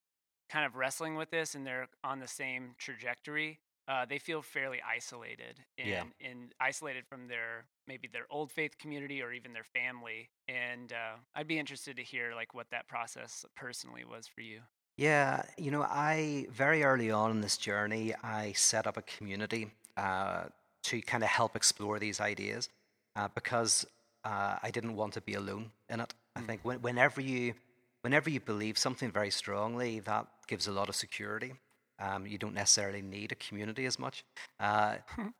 [0.50, 4.80] kind of wrestling with this and they're on the same trajectory, uh, they feel fairly
[4.82, 6.04] isolated and, Yeah.
[6.20, 10.30] and isolated from their maybe their old faith community or even their family.
[10.48, 14.60] And uh, I'd be interested to hear like what that process personally was for you.
[14.96, 19.72] Yeah, you know, I very early on in this journey, I set up a community
[19.96, 20.44] uh,
[20.84, 22.68] to kind of help explore these ideas
[23.16, 23.84] uh, because
[24.24, 26.14] uh, I didn't want to be alone in it.
[26.36, 26.46] I Mm.
[26.46, 27.54] think when, whenever you
[28.02, 31.54] whenever you believe something very strongly, that gives a lot of security.
[32.00, 34.24] Um, you don't necessarily need a community as much.
[34.58, 34.96] Uh,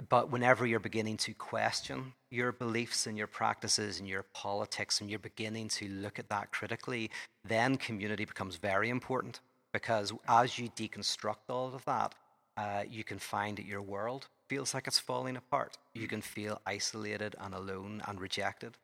[0.08, 5.10] but whenever you're beginning to question your beliefs and your practices and your politics, and
[5.10, 7.10] you're beginning to look at that critically,
[7.44, 9.40] then community becomes very important
[9.72, 12.14] because as you deconstruct all of that,
[12.56, 15.76] uh, you can find that your world feels like it's falling apart.
[15.94, 18.76] You can feel isolated and alone and rejected.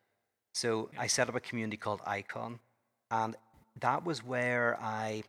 [0.54, 2.58] So I set up a community called Ikon,
[3.10, 3.36] and
[3.78, 5.22] that was where I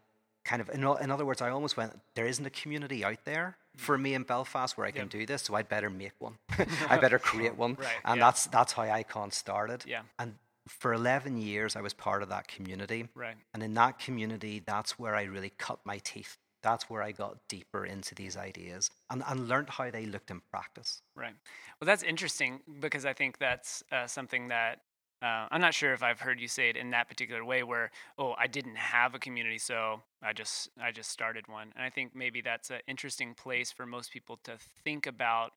[0.43, 3.57] kind of, in, in other words, I almost went, there isn't a community out there
[3.77, 5.09] for me in Belfast where I can Yep.
[5.09, 6.37] do this, so I'd better make one.
[6.89, 8.25] I better create one, Right, and yeah.
[8.25, 9.83] that's that's how Ikon started.
[9.87, 10.01] Yeah.
[10.19, 10.35] And
[10.67, 13.07] for 11 years, I was part of that community.
[13.15, 13.35] Right.
[13.53, 16.37] And in that community, that's where I really cut my teeth.
[16.63, 20.41] That's where I got deeper into these ideas and, and learned how they looked in
[20.51, 21.01] practice.
[21.15, 21.33] Right.
[21.79, 24.81] Well, that's interesting because I think that's uh, something that
[25.21, 27.91] uh, I'm not sure if I've heard you say it in that particular way, where
[28.17, 31.71] oh, I didn't have a community, so I just I just started one.
[31.75, 34.53] And I think maybe that's an interesting place for most people to
[34.83, 35.51] think about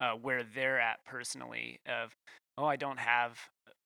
[0.00, 1.80] uh, where they're at personally.
[1.86, 2.14] Of
[2.56, 3.38] oh, I don't have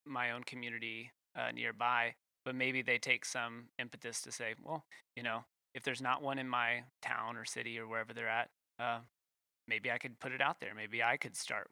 [0.05, 2.15] my own community uh, nearby,
[2.45, 4.85] but maybe they take some impetus to say, well,
[5.17, 8.51] you know, if there's not one in my town or city or wherever they're at,
[8.79, 8.99] uh,
[9.67, 10.75] maybe I could put it out there.
[10.75, 11.71] Maybe I could start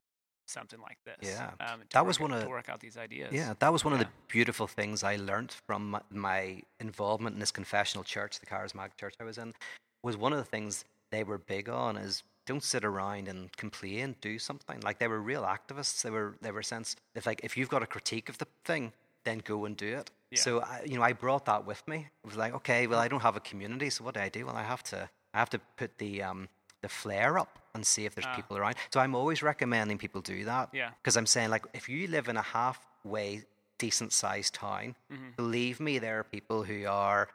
[0.50, 1.30] something like this.
[1.30, 1.50] Yeah.
[1.60, 3.32] um, to That was one to of- work out these ideas.
[3.32, 7.40] Yeah, that was one of the beautiful things I learned from my, my involvement in
[7.40, 9.54] this confessional church, the charismatic church I was in,
[10.02, 14.16] was one of the things they were big on is don't sit around and complain,
[14.20, 14.80] do something.
[14.80, 16.02] Like they were real activists.
[16.02, 18.92] They were they were sense if like if you've got a critique of the thing,
[19.24, 20.10] then go and do it.
[20.30, 20.40] Yeah.
[20.40, 22.06] So I, you know, I brought that with me.
[22.24, 24.46] It was like, okay, well, I don't have a community, so what do I do?
[24.46, 26.48] Well, I have to I have to put the um
[26.82, 28.34] the flare up and see if there's Ah.
[28.34, 28.76] people around.
[28.92, 30.70] So I'm always recommending people do that.
[30.72, 30.90] Yeah.
[31.02, 33.44] Because I'm saying, like, if you live in a halfway
[33.78, 35.36] decent sized town, Mhm.
[35.36, 37.28] believe me, there are people who are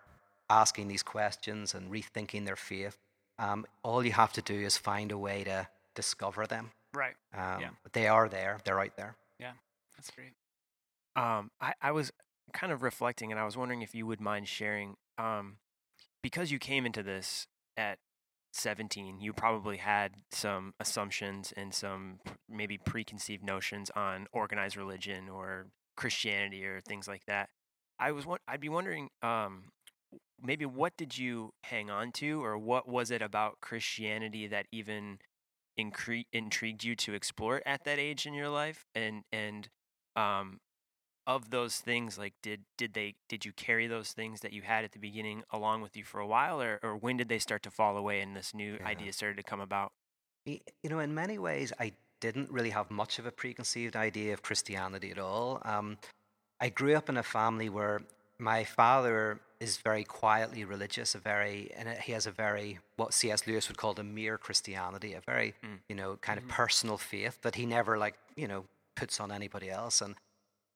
[0.49, 2.97] asking these questions and rethinking their faith.
[3.39, 6.71] Um, all you have to do is find a way to discover them.
[6.93, 7.15] Right.
[7.33, 7.69] Um, Yeah.
[7.93, 9.15] They are there, they're out there.
[9.39, 9.53] Yeah.
[9.95, 10.33] That's great.
[11.15, 12.11] Um, I, I was
[12.53, 15.57] kind of reflecting, and I was wondering if you would mind sharing, um,
[16.21, 17.99] because you came into this at
[18.55, 25.67] 17, you probably had some assumptions and some maybe preconceived notions on organized religion or
[25.97, 27.49] Christianity or things like that.
[27.99, 29.65] I was I'd be wondering, um,
[30.41, 35.19] maybe what did you hang on to, or what was it about Christianity that even
[35.79, 39.69] incre- intrigued you to explore at that age in your life, and and
[40.15, 40.59] um,
[41.27, 44.83] of those things like did did they did you carry those things that you had
[44.83, 47.63] at the beginning along with you for a while or, or when did they start
[47.63, 48.87] to fall away and this new Yeah.
[48.87, 49.91] idea started to come about
[50.45, 50.59] You
[50.91, 55.09] know, in many ways, I didn't really have much of a preconceived idea of Christianity
[55.11, 55.61] at all.
[55.65, 55.97] Um,
[56.61, 58.01] I grew up in a family where
[58.37, 63.47] my father is very quietly religious, a very, and he has a very what C.S.
[63.47, 65.79] Lewis would call a mere Christianity, a very, Mm.
[65.89, 66.43] you know, kind Mhm.
[66.43, 70.01] of personal faith that he never like, you know, puts on anybody else.
[70.01, 70.15] And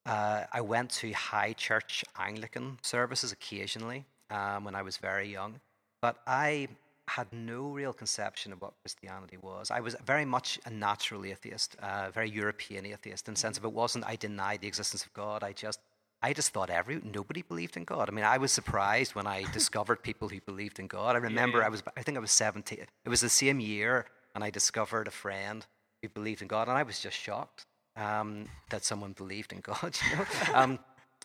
[0.06, 5.60] uh, I went to high church Anglican services occasionally um, when I was very young,
[6.02, 6.68] but I
[7.10, 9.72] had no real conception of what Christianity was.
[9.72, 13.66] I was very much a natural atheist, uh, very European atheist, in the sense of
[13.66, 15.44] it wasn't I denied the existence of God.
[15.44, 15.80] I just
[16.22, 18.10] I just thought every nobody believed in God.
[18.10, 21.16] I mean, I was surprised when I discovered people who believed in God.
[21.16, 21.66] I remember yeah.
[21.66, 22.80] I was I think I was 17.
[22.80, 25.66] It was the same year and I discovered a friend
[26.02, 27.66] who believed in God and I was just shocked.
[27.96, 29.98] Um, that someone believed in God.
[30.10, 30.80] You know, um,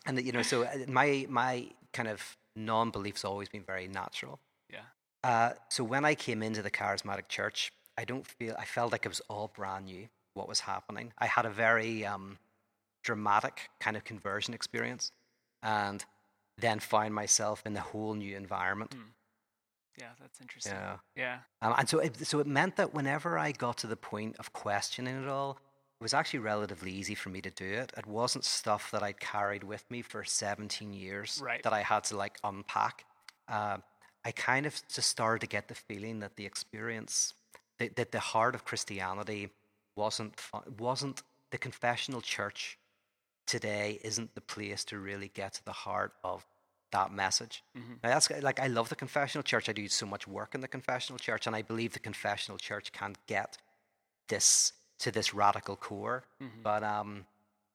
[0.06, 4.38] and that, you know, so uh, my my kind of non-belief's always been very natural.
[4.70, 4.80] Yeah.
[5.22, 9.06] Uh, so when I came into the charismatic church, I don't feel I felt like
[9.06, 11.12] it was all brand new what was happening.
[11.18, 12.38] I had a very um,
[13.02, 15.12] dramatic kind of conversion experience,
[15.62, 16.04] and
[16.58, 18.90] then found myself in a whole new environment.
[18.90, 19.12] Mm.
[19.98, 20.72] Yeah, that's interesting.
[20.74, 20.96] Yeah.
[21.16, 21.38] Yeah.
[21.62, 24.52] Um, and so it, so it meant that whenever I got to the point of
[24.52, 25.58] questioning it all,
[26.04, 27.92] was actually relatively easy for me to do it.
[27.96, 31.62] It wasn't stuff that I'd carried with me for 17 years Right.
[31.62, 33.04] that I had to like unpack.
[33.48, 33.78] Uh,
[34.24, 37.34] I kind of just started to get the feeling that the experience,
[37.78, 39.50] that, that the heart of Christianity
[39.96, 40.40] wasn't
[40.78, 42.78] wasn't the confessional church
[43.46, 46.46] today isn't the place to really get to the heart of
[46.92, 47.62] that message.
[47.76, 48.02] Mhm.
[48.02, 49.68] Now that's like I love the confessional church.
[49.68, 52.92] I do so much work in the confessional church, and I believe the confessional church
[52.92, 53.58] can get
[54.28, 56.24] this to this radical core.
[56.40, 56.62] Mhm.
[56.62, 57.26] But um,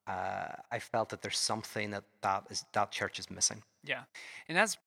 [0.07, 3.63] uh, I felt that there's something that that is that church is missing.
[3.83, 4.03] Yeah,
[4.47, 4.77] and that's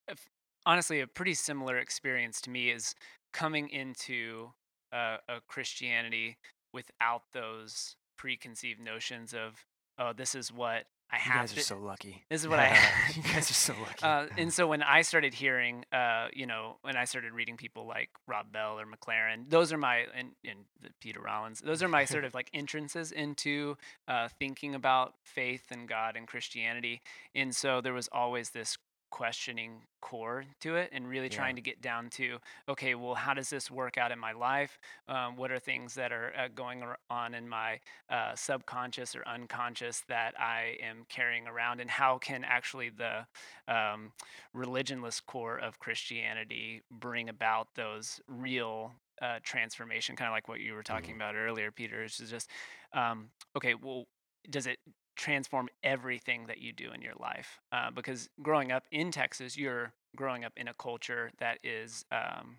[0.66, 2.94] honestly a pretty similar experience to me is
[3.32, 4.52] coming into
[4.92, 6.36] uh, a Christianity
[6.72, 9.64] without those preconceived notions of
[9.98, 12.24] oh this is what I You guys to are so lucky.
[12.30, 13.16] this is what I Have.
[13.16, 14.02] you guys are so lucky.
[14.02, 17.86] uh, and so when I started hearing, uh, you know, when I started reading people
[17.86, 20.60] like Rob Bell or McLaren, those are my and, and
[21.00, 23.76] Peter Rollins, those are my sort of like entrances into
[24.08, 27.02] uh, thinking about faith and God and Christianity.
[27.34, 28.78] And so there was always this
[29.12, 31.36] questioning core to it and really Yeah.
[31.36, 34.78] trying to get down to okay well how does this work out in my life?
[35.06, 37.78] Um, what are things that are uh, going on in my
[38.10, 41.80] uh, subconscious or unconscious that i am carrying around?
[41.80, 43.26] And how can actually the
[43.68, 44.12] um,
[44.56, 50.72] religionless core of christianity bring about those real uh, transformation kind of like what you
[50.74, 52.50] were talking about earlier peter is just
[52.94, 54.06] um, okay well
[54.50, 54.78] does it
[55.16, 59.92] transform everything that you do in your life uh, because growing up in texas you're
[60.16, 62.56] growing up in a culture that is um,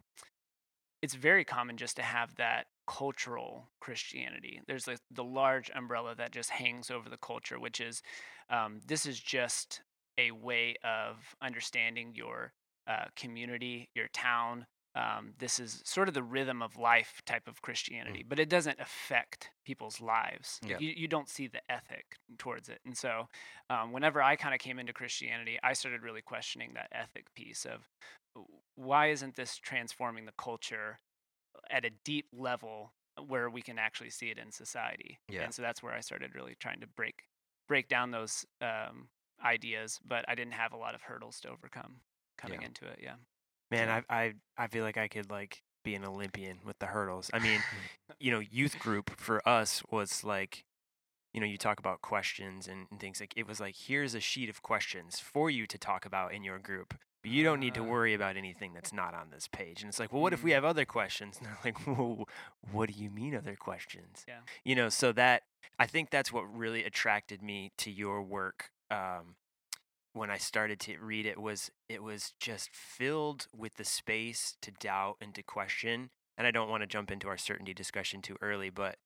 [1.03, 4.61] it's very common just to have that cultural christianity.
[4.67, 8.01] There's like the large umbrella that just hangs over the culture which is
[8.49, 9.81] um, this is just
[10.17, 12.53] a way of understanding your
[12.87, 17.61] uh, community your town um, this is sort of the rhythm of life type of
[17.61, 20.59] Christianity, but it doesn't affect people's lives.
[20.65, 20.77] Yeah.
[20.79, 22.79] You, you don't see the ethic towards it.
[22.85, 23.27] And so,
[23.69, 27.65] um, whenever I kind of came into Christianity, I started really questioning that ethic piece
[27.65, 27.89] of
[28.75, 30.99] why isn't this transforming the culture
[31.69, 32.93] at a deep level
[33.27, 35.19] where we can actually see it in society?
[35.27, 35.43] Yeah.
[35.43, 37.23] And so that's where I started really trying to break
[37.67, 39.07] break down those um,
[39.43, 42.01] ideas, but I didn't have a lot of hurdles to overcome
[42.37, 42.67] coming Yeah.
[42.67, 42.99] into it.
[43.01, 43.15] Yeah.
[43.73, 47.29] Man, I I I feel like I could like be an Olympian with the hurdles.
[47.33, 47.61] I mean,
[48.19, 50.63] you know, youth group for us was like,
[51.33, 54.19] you know, you talk about questions and, and things like it was like here's a
[54.21, 56.93] sheet of questions for you to talk about in your group.
[57.21, 57.85] But you don't need to Ah.
[57.85, 59.81] worry about anything that's not on this page.
[59.81, 60.55] And it's like, well, what if we Mm.
[60.55, 61.37] have other questions?
[61.41, 62.27] And they're like, whoa,
[62.71, 64.25] what do you mean other questions?
[64.27, 64.41] Yeah.
[64.65, 65.43] You know, so that
[65.79, 68.71] I think that's what really attracted me to your work.
[68.91, 69.35] Um,
[70.13, 74.71] when I started to read it was it was just filled with the space to
[74.71, 76.09] doubt and to question.
[76.37, 78.97] And I don't want to jump into our certainty discussion too early, but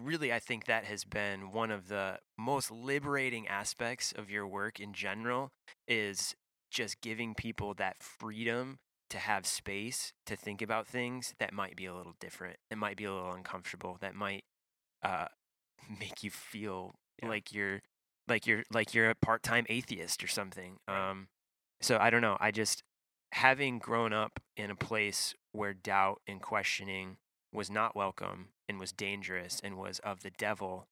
[0.00, 4.80] really I think that has been one of the most liberating aspects of your work
[4.80, 5.50] in general
[5.88, 6.34] is
[6.70, 8.78] just giving people that freedom
[9.10, 12.96] to have space to think about things that might be a little different, that might
[12.96, 14.44] be a little uncomfortable, that might
[15.02, 15.26] uh,
[16.00, 17.28] make you feel Yeah.
[17.28, 17.80] like you're
[18.30, 20.78] like you're like you're a part-time atheist or something.
[20.88, 21.28] Um,
[21.82, 22.36] so I don't know.
[22.40, 22.82] I just
[23.32, 27.18] having grown up in a place where doubt and questioning
[27.52, 30.86] was not welcome and was dangerous and was of the devil,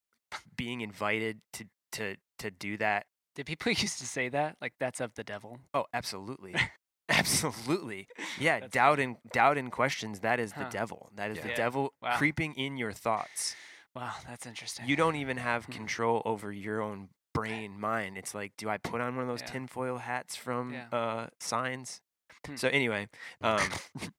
[0.56, 3.06] being invited to to to do that.
[3.34, 4.56] Did people used to say that?
[4.60, 5.60] Like that's of the devil?
[5.72, 6.54] Oh, absolutely.
[7.10, 8.06] Absolutely.
[8.38, 10.64] Yeah, That's doubt and doubt and questions, that is Huh.
[10.64, 11.10] the devil.
[11.14, 11.42] That is Yeah.
[11.44, 11.54] the Yeah.
[11.56, 12.16] devil Wow.
[12.18, 13.56] creeping in your thoughts.
[13.94, 14.86] Wow, that's interesting.
[14.86, 15.72] You don't even have Hmm.
[15.72, 17.08] control over your own
[17.40, 18.18] brain mind.
[18.18, 19.46] It's like, do I put on one of those Yeah.
[19.52, 20.86] tinfoil hats from Yeah.
[20.92, 22.00] uh signs?
[22.46, 22.56] Hmm.
[22.56, 23.08] So anyway,
[23.40, 23.60] um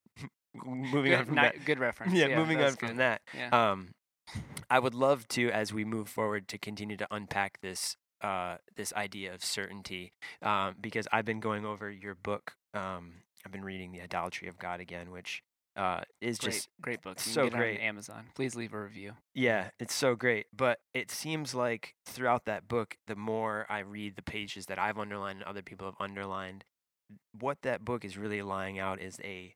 [0.66, 1.66] moving on from ni- that.
[1.66, 2.14] good reference.
[2.14, 2.98] Yeah, moving on from good.
[2.98, 3.22] that.
[3.34, 3.50] Yeah.
[3.72, 3.90] Um,
[4.70, 8.92] I would love to, as we move forward, to continue to unpack this uh, this
[8.94, 12.54] idea of certainty, um, because I've been going over your book.
[12.74, 15.42] Um, I've been reading the Idolatry of God again, which
[15.76, 17.18] uh, is great, just great book.
[17.26, 17.80] You so can get great.
[17.80, 18.26] Amazon.
[18.36, 19.14] Please leave a review.
[19.34, 20.48] yeah, it's so great.
[20.56, 24.98] But it seems like throughout that book, the more I read the pages that I've
[24.98, 26.66] underlined and other people have underlined,
[27.38, 29.56] what that book is really lying out is a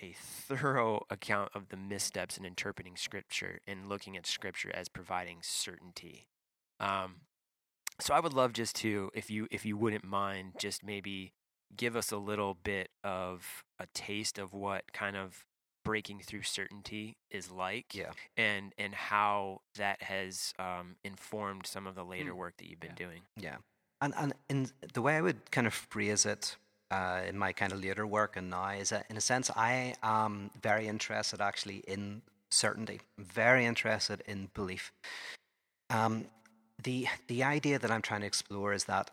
[0.00, 5.38] a thorough account of the missteps in interpreting scripture and looking at scripture as providing
[5.42, 6.26] certainty.
[6.80, 7.20] Um,
[8.00, 11.34] so I would love just to, if you if you wouldn't mind, just maybe
[11.76, 15.44] give us a little bit of a taste of what kind of
[15.84, 18.12] breaking through certainty is like Yeah.
[18.36, 22.36] and and how that has um, informed some of the later Mm.
[22.36, 23.06] work that you've been Yeah.
[23.06, 23.56] doing Yeah.
[24.00, 26.56] And, and in the way I would kind of phrase it
[26.90, 29.94] uh, in my kind of later work and now is that, in a sense, I
[30.02, 34.92] am very interested actually in certainty, very interested in belief.
[35.88, 36.26] Um,
[36.82, 39.10] the, the idea that I'm trying to explore is that,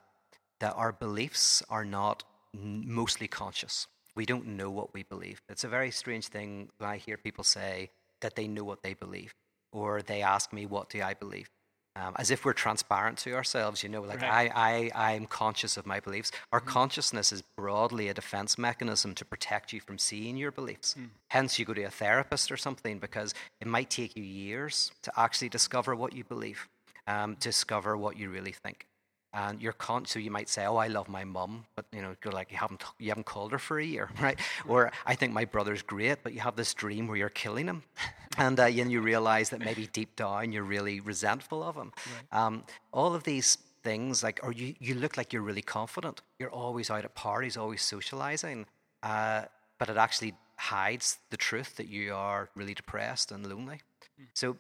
[0.60, 3.88] that our beliefs are not n- mostly conscious.
[4.16, 5.42] We don't know what we believe.
[5.50, 7.92] It's a very strange thing when I hear people say
[8.22, 9.34] that they know what they believe,
[9.72, 11.50] or they ask me, What do I believe?
[11.96, 13.84] um, as if we're transparent to ourselves.
[13.84, 14.52] You know, like Right.
[14.56, 16.32] I, I, I'm conscious of my beliefs.
[16.52, 20.96] Our consciousness is broadly a defense mechanism to protect you from seeing your beliefs.
[21.30, 25.12] Hence, you go to a therapist or something because it might take you years to
[25.20, 26.68] actually discover what you believe,
[27.08, 28.86] um, discover what you really think.
[29.34, 32.16] And you're con- so you might say, "Oh, I love my mum," but you know,
[32.24, 34.40] you're like you haven't you haven't called her for a year, right?
[34.68, 37.84] Or I think my brother's great, but you have this dream where you're killing him,
[38.38, 41.92] and uh, then you realize that maybe deep down you're really resentful of him.
[42.32, 46.22] Um, all of these things, like, or you you look like you're really confident.
[46.40, 48.66] You're always out at parties, always socializing,
[49.04, 49.44] uh,
[49.78, 53.82] but it actually hides the truth that you are really depressed and lonely.
[54.34, 54.58] So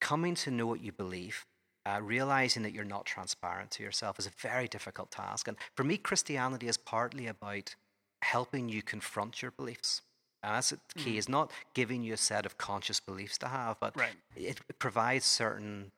[0.00, 1.46] coming to know what you believe,
[1.86, 5.48] uh, realizing that you're not transparent to yourself is a very difficult task.
[5.48, 7.74] And for me, Christianity is partly about
[8.22, 10.00] helping you confront your beliefs.
[10.42, 13.78] And that's the key, is not giving you a set of conscious beliefs to have,
[13.80, 14.16] but Right.
[14.36, 15.90] it provides certain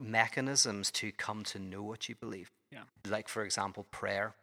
[0.00, 2.50] mechanisms to come to know what you believe.
[2.70, 2.82] Yeah.
[3.06, 4.34] Like, for example, prayer.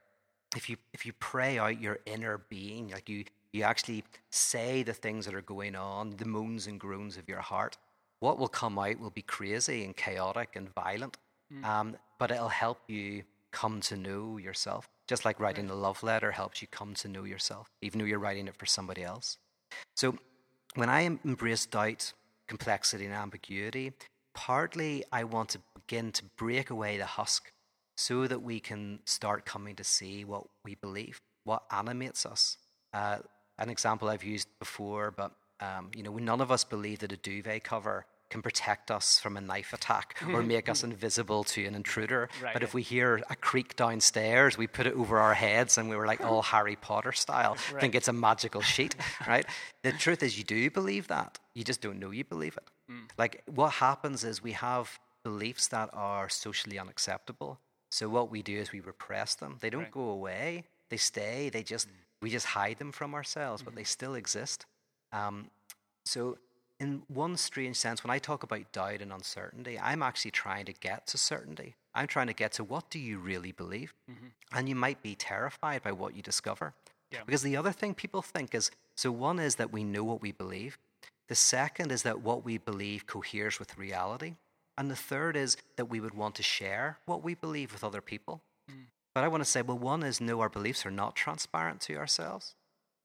[0.56, 4.94] If you if you pray out your inner being, like you you actually say the
[4.94, 7.78] things that are going on, the moans and groans of your heart,
[8.22, 11.18] what will come out will be crazy and chaotic and violent.
[11.66, 14.88] Um, but it'll help you come to know yourself.
[15.08, 18.20] Just like writing a love letter helps you come to know yourself, even though you're
[18.20, 19.38] writing it for somebody else.
[19.98, 20.16] So
[20.76, 22.14] when I embrace doubt,
[22.48, 23.92] complexity, and ambiguity,
[24.34, 27.52] partly I want to begin to break away the husk
[27.98, 32.58] so that we can start coming to see what we believe, what animates us.
[32.94, 33.18] Uh,
[33.58, 37.18] an example I've used before, but um, you know, none of us believe that a
[37.18, 40.48] duvet cover can protect us from a knife attack or hmm.
[40.48, 42.30] make us invisible to an intruder.
[42.42, 42.54] Right.
[42.54, 45.96] But if we hear a creak downstairs, we put it over our heads and we
[45.96, 48.96] were like all Harry Potter style, think it's a magical sheet,
[49.28, 49.46] right?
[49.84, 51.38] The truth is, you do believe that.
[51.54, 52.68] You just don't know you believe it.
[52.90, 53.06] Hmm.
[53.18, 57.60] Like, what happens is we have beliefs that are socially unacceptable.
[57.92, 59.58] So, what we do is we repress them.
[59.60, 59.92] They don't Right.
[59.92, 61.50] go away, they stay.
[61.50, 61.96] They just, hmm.
[62.22, 64.66] we just hide them from ourselves, but they still exist.
[65.12, 65.52] Um,
[66.06, 66.38] so,
[66.82, 70.74] in one strange sense, when I talk about doubt and uncertainty, I'm actually trying to
[70.74, 71.76] get to certainty.
[71.94, 73.94] I'm trying to get to what do you really believe?
[74.10, 74.58] Mm-hmm.
[74.58, 76.74] And you might be terrified by what you discover.
[77.12, 77.20] Yeah.
[77.24, 80.32] Because the other thing people think is so, one is that we know what we
[80.32, 80.80] believe,
[81.30, 84.34] the second is that what we believe coheres with reality,
[84.76, 88.02] and the third is that we would want to share what we believe with other
[88.02, 88.42] people.
[88.70, 88.86] Mm.
[89.14, 91.96] But I want to say, well, one is no, our beliefs are not transparent to
[91.98, 92.56] ourselves.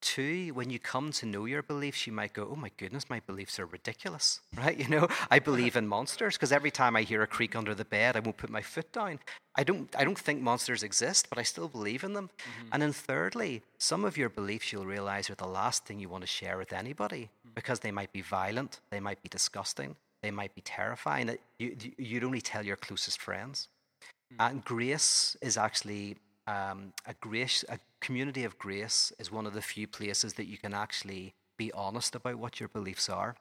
[0.07, 3.19] Two, when you come to know your beliefs, you might go, oh my goodness, my
[3.27, 4.79] beliefs are ridiculous, right?
[4.79, 7.85] You know, I believe in monsters because every time I hear a creak under the
[7.85, 9.19] bed, I won't put my foot down.
[9.57, 12.31] I don't, I don't think monsters exist, but I still believe in them.
[12.39, 12.69] Mm-hmm.
[12.71, 16.23] And then thirdly, some of your beliefs you'll realize are the last thing you want
[16.23, 17.55] to share with anybody mm.
[17.57, 21.27] because they might be violent, they might be disgusting, they might be terrifying.
[21.27, 23.67] That you, you- you'd only tell your closest friends.
[24.31, 24.41] Hmm.
[24.41, 26.17] And grace is actually
[26.47, 30.59] um, a grace, a community of grace is one of the few places that you
[30.65, 33.35] can actually be honest about what your beliefs are,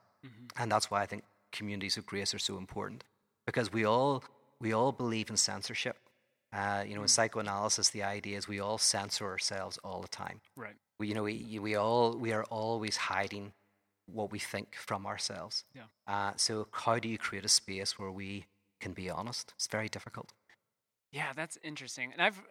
[0.59, 3.03] and that's why I think communities of grace are so important
[3.45, 4.23] because we all
[4.59, 5.97] we all believe in censorship.
[6.53, 10.39] Uh, you know, in psychoanalysis, the idea is we all censor ourselves all the time.
[10.55, 10.75] Right.
[10.99, 13.53] We, you know, we, we all we are always hiding
[14.05, 15.65] what we think from ourselves.
[15.73, 15.87] Yeah.
[16.07, 18.45] Uh, so how do you create a space where we
[18.79, 19.53] can be honest?
[19.57, 20.33] It's very difficult.
[21.11, 22.11] Yeah, that's interesting.
[22.13, 22.41] And I've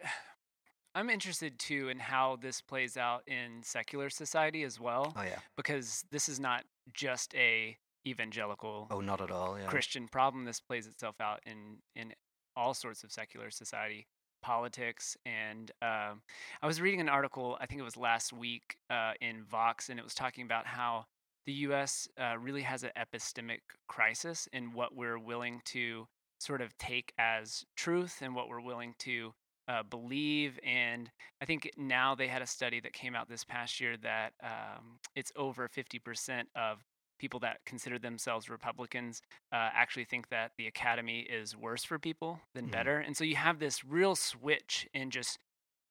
[0.95, 5.39] I'm interested too in how this plays out in secular society as well Oh yeah.
[5.57, 7.77] because this is not just a
[8.07, 9.59] evangelical Oh, not at all.
[9.59, 9.65] Yeah.
[9.65, 10.45] Christian problem.
[10.45, 12.13] This plays itself out in in
[12.55, 14.07] all sorts of secular society,
[14.41, 16.21] politics, and um,
[16.61, 17.57] I was reading an article.
[17.59, 21.05] I think it was last week uh, in Vox, and it was talking about how
[21.45, 22.07] the U.S.
[22.17, 26.07] Uh, really has an epistemic crisis in what we're willing to
[26.39, 29.33] sort of take as truth and what we're willing to
[29.67, 30.59] uh, believe.
[30.63, 31.09] And
[31.41, 34.99] I think now they had a study that came out this past year that um,
[35.15, 36.81] it's over 50% of
[37.19, 42.39] people that consider themselves Republicans uh, actually think that the academy is worse for people
[42.53, 42.69] than Mhm.
[42.69, 42.99] better.
[42.99, 45.37] And so you have this real switch in just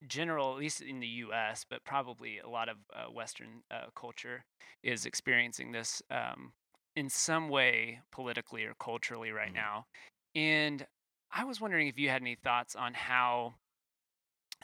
[0.06, 4.44] general, at least in the U.S., but probably a lot of uh, Western uh, culture
[4.82, 6.52] is experiencing this um,
[6.96, 9.54] in some way politically or culturally right Mhm.
[9.54, 9.84] now.
[10.34, 10.86] And
[11.32, 13.54] I was wondering if you had any thoughts on how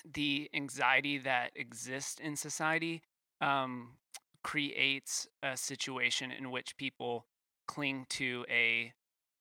[0.04, 3.02] the anxiety that exists in society
[3.40, 3.90] um,
[4.42, 7.24] creates a situation in which people
[7.68, 8.92] cling to a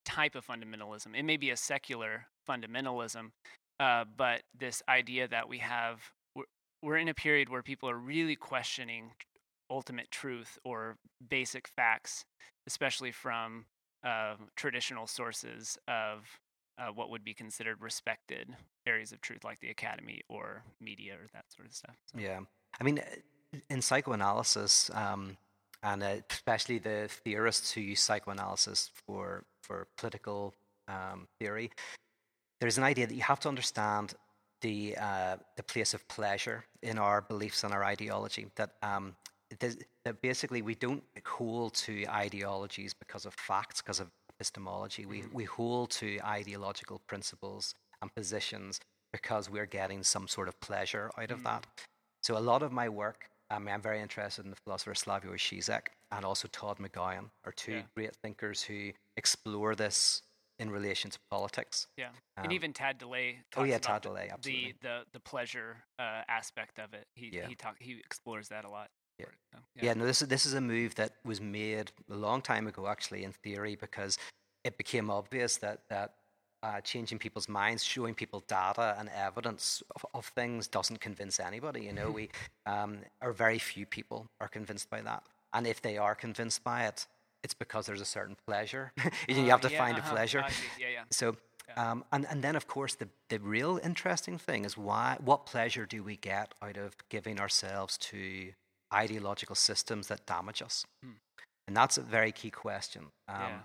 [0.06, 1.16] type of fundamentalism.
[1.16, 3.32] It may be a secular fundamentalism,
[3.80, 6.02] uh, but this idea that we have,
[6.36, 6.46] we're,
[6.82, 9.12] we're in a period where people are really questioning
[9.70, 10.98] ultimate truth or
[11.30, 12.26] basic facts,
[12.68, 13.66] especially from
[14.04, 16.40] uh, traditional sources of
[16.80, 18.56] uh, what would be considered respected
[18.88, 21.96] areas of truth, like the academy or media or that sort of stuff.
[22.06, 22.40] So, Yeah.
[22.80, 25.38] I mean, uh, in psychoanalysis, um,
[25.84, 30.54] and uh, especially the theorists who use psychoanalysis for, for political
[30.88, 31.72] um, theory,
[32.62, 34.14] there's an idea that you have to understand
[34.62, 38.48] the, uh, the place of pleasure in our beliefs and our ideology.
[38.56, 39.16] That, um,
[39.60, 45.06] that basically we don't hold to ideologies because of facts, because of epistemology.
[45.06, 48.80] We, we hold to ideological principles and positions
[49.12, 51.44] because we're getting some sort of pleasure out of Mm.
[51.44, 51.66] that.
[52.24, 55.36] So a lot of my work, I mean, I'm very interested in the philosopher Slavoj
[55.36, 57.82] Žižek and also Todd McGowan are two Yeah.
[57.96, 60.22] great thinkers who explore this
[60.60, 61.88] in relation to politics.
[61.98, 62.10] yeah.
[62.38, 64.76] Um, and even Tad DeLay oh yeah, the- DeLay, the absolutely.
[64.82, 67.08] the the pleasure uh, aspect of it.
[67.16, 67.48] He Yeah.
[67.48, 68.90] he talk he explores that a lot.
[69.20, 69.60] Yeah.
[69.78, 69.94] So, yeah.
[69.94, 73.24] no, this is this is a move that was made a long time ago, actually,
[73.24, 74.18] in theory, because
[74.64, 76.16] it became obvious that that
[76.62, 81.82] uh, changing people's minds, showing people data and evidence of, of things, doesn't convince anybody.
[81.84, 82.30] You know, we
[82.66, 86.86] um, or very few people are convinced by that, and if they are convinced by
[86.86, 87.08] it,
[87.44, 88.92] it's because there's a certain pleasure.
[89.28, 90.10] you, Uh, have to yeah, find uh-huh.
[90.10, 90.46] a pleasure.
[90.78, 91.04] Yeah, yeah.
[91.10, 91.38] So,
[91.78, 95.86] um, and, and then of course the, the real interesting thing is why what pleasure
[95.86, 98.54] do we get out of giving ourselves to
[98.94, 100.86] ideological systems that damage us?
[101.04, 101.12] Hmm.
[101.68, 103.08] And that's a very key question.
[103.28, 103.60] Um, Yeah.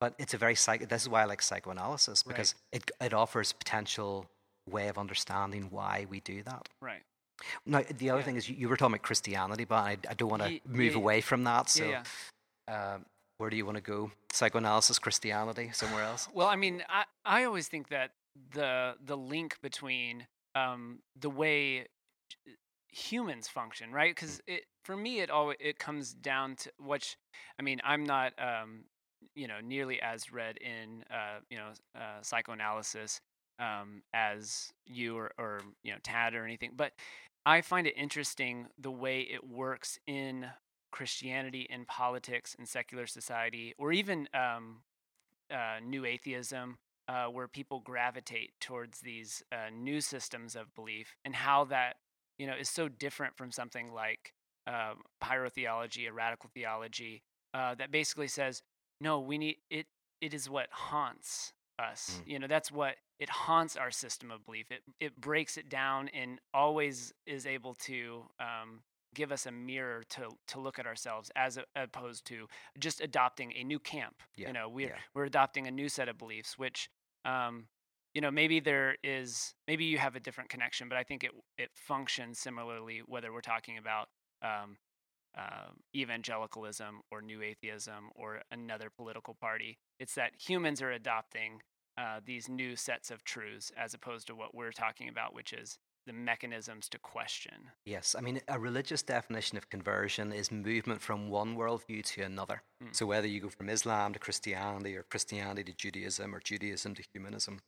[0.00, 0.88] But it's a very psych.
[0.88, 4.26] This is why I like psychoanalysis because it it offers potential
[4.66, 6.68] way of understanding why we do that.
[6.80, 7.02] Right.
[7.66, 8.24] Now, the other Yeah.
[8.24, 10.92] thing is you, you were talking about Christianity, but I, I don't want to move
[10.92, 11.68] yeah, away from that.
[11.68, 12.02] So,
[12.68, 13.04] um,
[13.38, 14.10] where do you want to go?
[14.32, 16.28] Psychoanalysis, Christianity, somewhere else?
[16.32, 18.12] Well, I mean, I, I always think that
[18.52, 21.86] the the link between um, the way
[22.90, 24.14] humans function, right?
[24.14, 27.16] Because it for me, it always it comes down to which,
[27.58, 28.84] I mean, I'm not um,
[29.34, 33.20] you know nearly as read in uh, you know uh, psychoanalysis
[33.58, 36.92] um, as you or, or you know Tad or anything, but
[37.46, 40.46] I find it interesting the way it works in
[40.90, 44.82] Christianity, in politics, in secular society, or even um,
[45.50, 46.78] uh, new atheism,
[47.08, 51.96] uh, where people gravitate towards these uh, new systems of belief, and how that
[52.40, 54.32] you know is so different from something like
[54.66, 57.22] uh, pyrotheology, a radical theology
[57.52, 58.62] uh, that basically says,
[59.00, 59.86] no, we need it.
[60.22, 62.20] It is what haunts us.
[62.22, 62.30] Mm.
[62.32, 64.66] You know, that's what it haunts our system of belief.
[64.70, 68.80] It it breaks it down and always is able to um,
[69.14, 72.46] give us a mirror to to look at ourselves as a, opposed to
[72.78, 74.14] just adopting a new camp.
[74.36, 74.98] Yeah, You know, we're yeah.
[75.14, 76.88] we're adopting a new set of beliefs, which
[77.26, 77.66] um,
[78.14, 81.30] you know maybe there is maybe you have a different connection, but I think it
[81.58, 84.08] it functions similarly whether we're talking about
[84.42, 84.76] um,
[85.36, 89.78] uh, evangelicalism or new atheism or another political party.
[89.98, 91.60] It's that humans are adopting
[91.98, 95.78] uh, these new sets of truths as opposed to what we're talking about, which is
[96.06, 97.52] the mechanisms to question.
[97.84, 102.62] Yes, I mean, a religious definition of conversion is movement from one worldview to another.
[102.82, 102.96] Mm.
[102.96, 107.04] So whether you go from Islam to Christianity or Christianity to Judaism or Judaism to
[107.12, 107.60] humanism.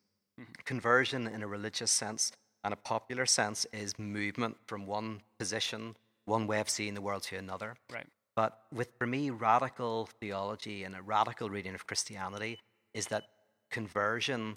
[0.65, 2.33] Conversion in a religious sense
[2.65, 7.23] and a popular sense is movement from one position, one way of seeing the world
[7.25, 7.75] to another.
[7.93, 8.07] Right.
[8.35, 12.59] But with, for me, radical theology and a radical reading of Christianity
[12.95, 13.25] is that
[13.71, 14.57] conversion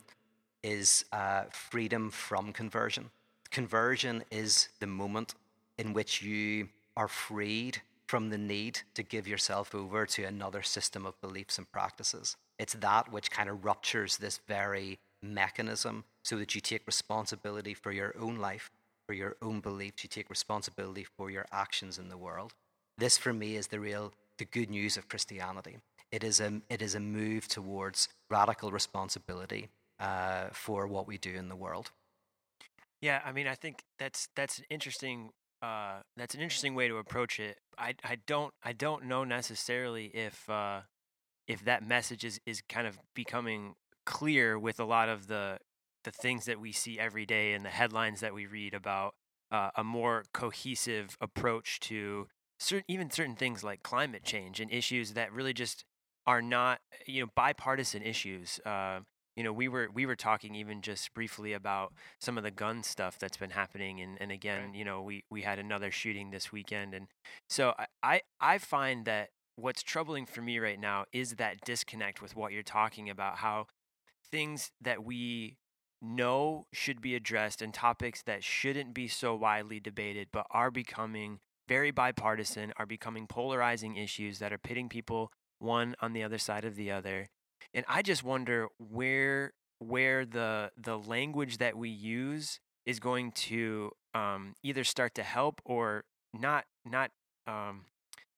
[0.63, 3.09] is uh, freedom from conversion.
[3.51, 5.36] Conversion is the moment
[5.78, 11.05] in which you are freed from the need to give yourself over to another system
[11.05, 12.38] of beliefs and practices.
[12.59, 14.99] It's that which kind of ruptures this very
[15.34, 18.71] mechanism so that you take responsibility for your own life,
[19.07, 22.53] for your own beliefs, you take responsibility for your actions in the world.
[22.97, 25.78] This, for me, is the real, the good news of Christianity.
[26.11, 29.69] It is a, it is a move towards radical responsibility
[29.99, 31.91] uh, for what we do in the world.
[33.01, 35.30] Yeah, I mean, I think that's that's an interesting
[35.61, 37.57] uh, that's an interesting way to approach it.
[37.78, 40.82] I, I don't I don't know necessarily if uh,
[41.47, 43.76] if that message is, is kind of becoming
[44.06, 45.60] clear with a lot of the
[46.03, 49.16] the things that we see every day and the headlines that we read about
[49.51, 52.28] uh, a more cohesive approach to
[52.60, 55.84] certain even certain things like climate change and issues that really just
[56.26, 58.60] are not you know bipartisan issues.
[58.66, 58.99] Uh,
[59.36, 62.84] you know, we were we were talking even just briefly about some of the gun
[62.84, 64.74] stuff that's been happening, and and again, Right.
[64.74, 67.08] you know, we we had another shooting this weekend, and
[67.49, 72.22] so I I, I find that what's troubling for me right now is that disconnect
[72.22, 73.68] with what you're talking about, how
[74.36, 75.55] things that we
[76.01, 81.39] know should be addressed and topics that shouldn't be so widely debated but are becoming
[81.69, 86.65] very bipartisan are becoming polarizing issues that are pitting people one on the other side
[86.65, 87.27] of the other.
[87.73, 93.91] And i just wonder where where the the language that we use is going to
[94.13, 97.11] um, either start to help or not not
[97.47, 97.86] um,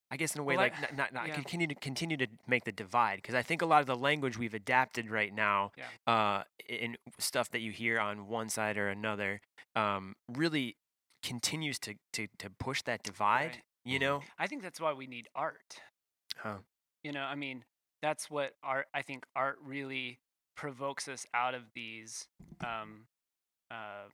[0.10, 1.34] I guess in a way Well, I- like not not, not yeah.
[1.36, 4.38] continue to continue to make the divide because I think a lot of the language
[4.38, 5.86] we've adapted right now Yeah.
[6.14, 9.42] uh, in stuff that you hear on one side or another
[9.76, 10.78] um, really
[11.24, 13.52] continues to, to to push that divide.
[13.52, 13.62] Right.
[13.86, 15.82] You know, I think that's why we need art.
[16.38, 16.58] Huh.
[17.04, 17.64] You know, I mean,
[18.02, 18.88] that's what art.
[18.94, 20.20] I think art really
[20.56, 22.28] provokes us out of these,
[22.66, 23.08] um,
[23.72, 24.12] um,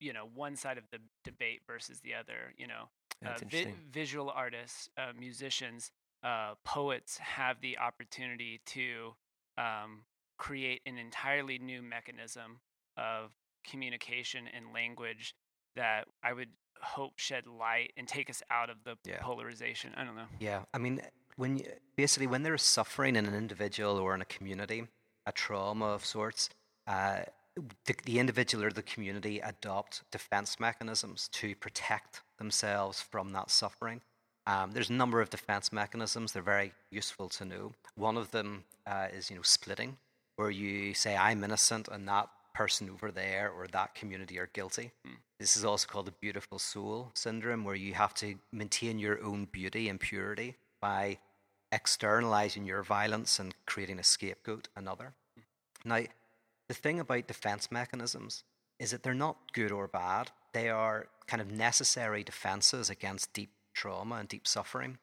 [0.00, 2.54] you know, one side of the debate versus the other.
[2.56, 2.88] You know,
[3.22, 5.90] that's uh, vi- visual artists, uh, musicians,
[6.22, 9.14] uh, poets have the opportunity to
[9.58, 10.02] um,
[10.38, 12.60] create an entirely new mechanism
[12.96, 13.30] of
[13.64, 15.34] communication and language
[15.76, 16.48] that I would
[16.82, 19.18] hope shed light and take us out of the Yeah.
[19.20, 19.92] polarization.
[19.96, 20.26] I don't know.
[20.38, 21.02] Yeah, I mean,
[21.36, 21.64] when you,
[21.96, 24.86] basically when there is suffering in an individual or in a community,
[25.26, 26.48] a trauma of sorts,
[26.86, 27.20] uh,
[27.56, 34.00] the, the individual or the community adopt defense mechanisms to protect themselves from that suffering.
[34.46, 36.32] Um, there's a number of defense mechanisms.
[36.32, 37.72] They're very useful to know.
[37.96, 39.96] One of them uh, is, you know, splitting,
[40.36, 44.90] where you say, "I'm innocent," and that person over there or that community are guilty.
[45.38, 49.46] This is also called the beautiful soul syndrome, where you have to maintain your own
[49.46, 51.18] beauty and purity by
[51.72, 55.12] externalizing your violence and creating a scapegoat, another.
[55.84, 56.00] Now,
[56.70, 58.44] the thing about defense mechanisms
[58.78, 60.30] is that they're not good or bad.
[60.52, 64.98] They are kind of necessary defenses against deep trauma and deep suffering.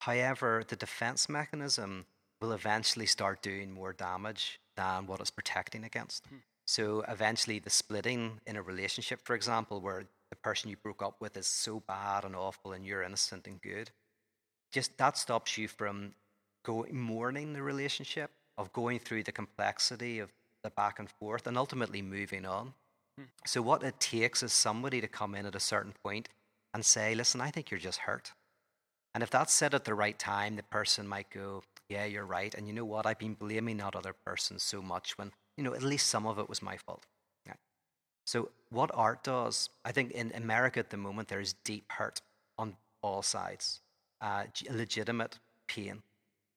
[0.00, 2.06] However, the defense mechanism
[2.40, 6.26] will eventually start doing more damage than what it's protecting against.
[6.26, 6.38] Hmm.
[6.66, 11.20] So eventually, the splitting in a relationship, for example, where the person you broke up
[11.20, 13.92] with is so bad and awful and you're innocent and good,
[14.72, 16.14] just that stops you from
[16.64, 20.30] going mourning the relationship, of going through the complexity of
[20.62, 22.74] the back and forth, and ultimately moving on.
[23.44, 26.28] So what it takes is somebody to come in at a certain point
[26.72, 28.32] and say, "Listen, I think you're just hurt."
[29.14, 32.54] And if that's said at the right time, the person might go, Yeah, you're right.
[32.54, 33.06] And you know what?
[33.06, 36.38] I've been blaming that other person so much when, you know, at least some of
[36.38, 37.06] it was my fault.
[37.46, 37.54] Yeah.
[38.24, 42.20] So, what art does, I think in America at the moment, there is deep hurt
[42.56, 43.80] on all sides,
[44.20, 46.02] uh, legitimate pain.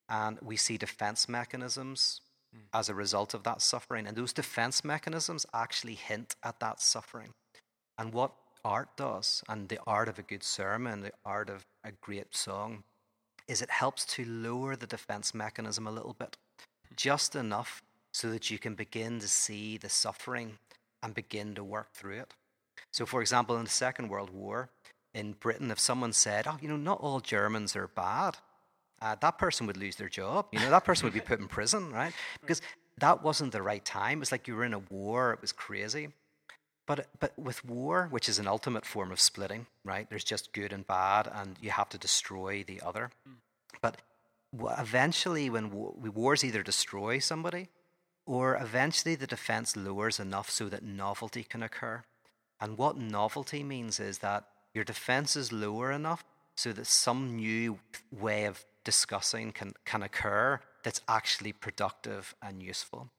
[0.10, 2.22] And we see defense mechanisms
[2.54, 2.60] Mm.
[2.80, 4.06] as a result of that suffering.
[4.06, 7.34] And those defense mechanisms actually hint at that suffering.
[7.98, 8.34] And what
[8.64, 12.84] art does, and the art of a good sermon, the art of a great song,
[13.48, 16.38] is it helps to lower the defense mechanism a little bit,
[16.88, 16.94] hmm.
[16.96, 17.82] just enough
[18.14, 20.58] so that you can begin to see the suffering
[21.02, 22.34] and begin to work through it.
[22.92, 24.70] So, for example, in the Second World War,
[25.14, 28.38] in Britain, if someone said, Oh, you know, not all Germans are bad,
[29.04, 30.48] uh, that person would lose their job.
[30.52, 32.14] You know, that person would be put in prison, right?
[32.40, 32.62] Because
[33.00, 34.20] that wasn't the right time.
[34.20, 36.10] It was like you were in a war, it was crazy.
[36.86, 40.10] But, but with war, which is an ultimate form of splitting, right?
[40.10, 43.10] There's just good and bad, and you have to destroy the other.
[43.82, 44.02] But
[44.54, 47.70] eventually, when wa- wars either destroy somebody,
[48.26, 52.04] or eventually the defense lowers enough so that novelty can occur.
[52.60, 56.24] And what novelty means is that your defense is lower enough
[56.56, 57.80] so that some new
[58.12, 63.10] way of discussing can, can occur that's actually productive and useful.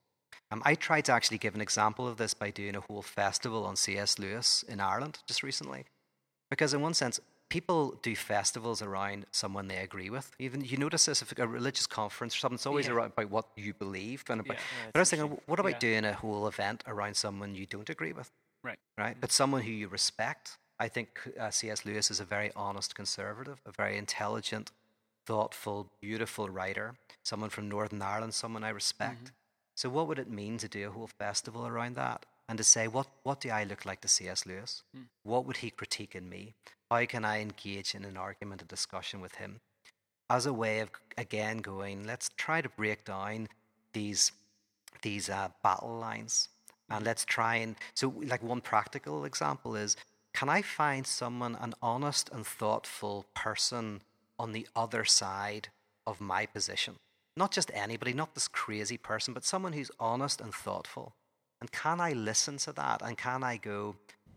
[0.50, 3.64] Um, I tried to actually give an example of this by doing a whole festival
[3.64, 4.18] on C.S.
[4.18, 5.86] Lewis in Ireland just recently.
[6.50, 10.30] Because, in one sense, people do festivals around someone they agree with.
[10.38, 12.92] Even you notice this if a religious conference or something, it's always Yeah.
[12.92, 14.24] around about what you believe.
[14.28, 14.62] And about, Yeah.
[14.92, 15.78] But I was thinking, what about Yeah.
[15.78, 18.30] doing a whole event around someone you don't agree with?
[18.62, 18.78] Right.
[18.98, 19.20] Right?
[19.20, 20.58] But someone who you respect.
[20.78, 21.84] I think uh, C.S.
[21.84, 24.72] Lewis is a very honest conservative, a very intelligent,
[25.26, 29.32] thoughtful, beautiful writer, someone from Northern Ireland, someone I respect.
[29.74, 32.26] So, what would it mean to do a whole festival around that?
[32.48, 34.46] and to say, what, what do I look like to C.S.
[34.46, 34.82] Lewis?
[34.96, 35.04] Mm.
[35.22, 36.54] What would he critique in me?
[36.90, 39.60] How can I engage in an argument, a discussion with him?
[40.28, 43.48] As a way of, again, going, let's try to break down
[43.92, 44.32] these,
[45.02, 46.48] these uh, battle lines.
[46.90, 49.96] And let's try and, so like one practical example is,
[50.34, 54.02] can I find someone, an honest and thoughtful person
[54.38, 55.68] on the other side
[56.06, 56.96] of my position?
[57.36, 61.12] Not just anybody, not this crazy person, but someone who's honest and thoughtful.
[61.60, 63.02] And can I listen to that?
[63.02, 63.96] And can I go,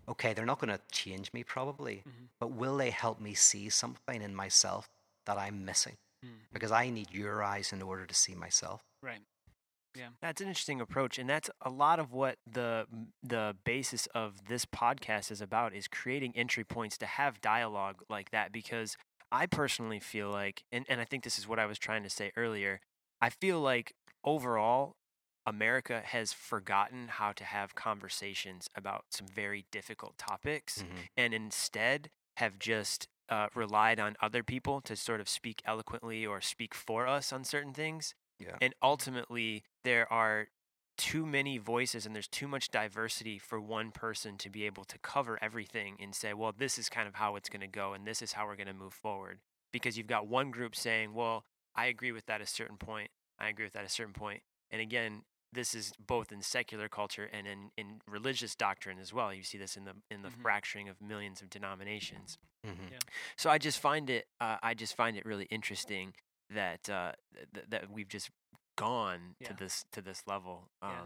[0.09, 2.25] okay, they're not going to change me probably, Mm-hmm.
[2.39, 4.87] but will they help me see something in myself
[5.25, 5.95] that I'm missing?
[6.25, 6.29] Mm.
[6.53, 8.81] Because I need your eyes in order to see myself.
[9.03, 9.19] Right.
[9.95, 10.09] Yeah.
[10.21, 12.85] That's an interesting approach, and that's a lot of what the
[13.23, 18.29] the basis of this podcast is about: is creating entry points to have dialogue like
[18.31, 18.51] that.
[18.51, 18.95] Because
[19.31, 22.09] I personally feel like, and, and I think this is what I was trying to
[22.09, 22.79] say earlier.
[23.21, 24.95] I feel like overall,
[25.45, 30.83] America has forgotten how to have conversations about some very difficult topics,
[31.15, 36.41] and instead have just uh, relied on other people to sort of speak eloquently or
[36.41, 38.13] speak for us on certain things.
[38.39, 38.57] Yeah.
[38.61, 40.47] And ultimately, there are
[40.97, 44.97] too many voices and there's too much diversity for one person to be able to
[44.99, 48.05] cover everything and say, well, this is kind of how it's going to go and
[48.05, 49.39] this is how we're going to move forward.
[49.71, 51.43] Because you've got one group saying, well,
[51.75, 53.09] I agree with that at a certain point.
[53.39, 54.41] I agree with that at a certain point.
[54.71, 55.21] And again,
[55.53, 59.33] this is both in secular culture and in, in religious doctrine as well.
[59.33, 60.41] You see this in the in the Mhm.
[60.41, 62.37] fracturing of millions of denominations.
[62.65, 62.91] Mhm.
[62.91, 62.97] Yeah.
[63.37, 66.15] So I just find it uh, I just find it really interesting
[66.49, 67.11] that uh,
[67.53, 68.29] th- that we've just
[68.77, 69.49] gone Yeah.
[69.49, 70.99] to this to this level um, Yeah.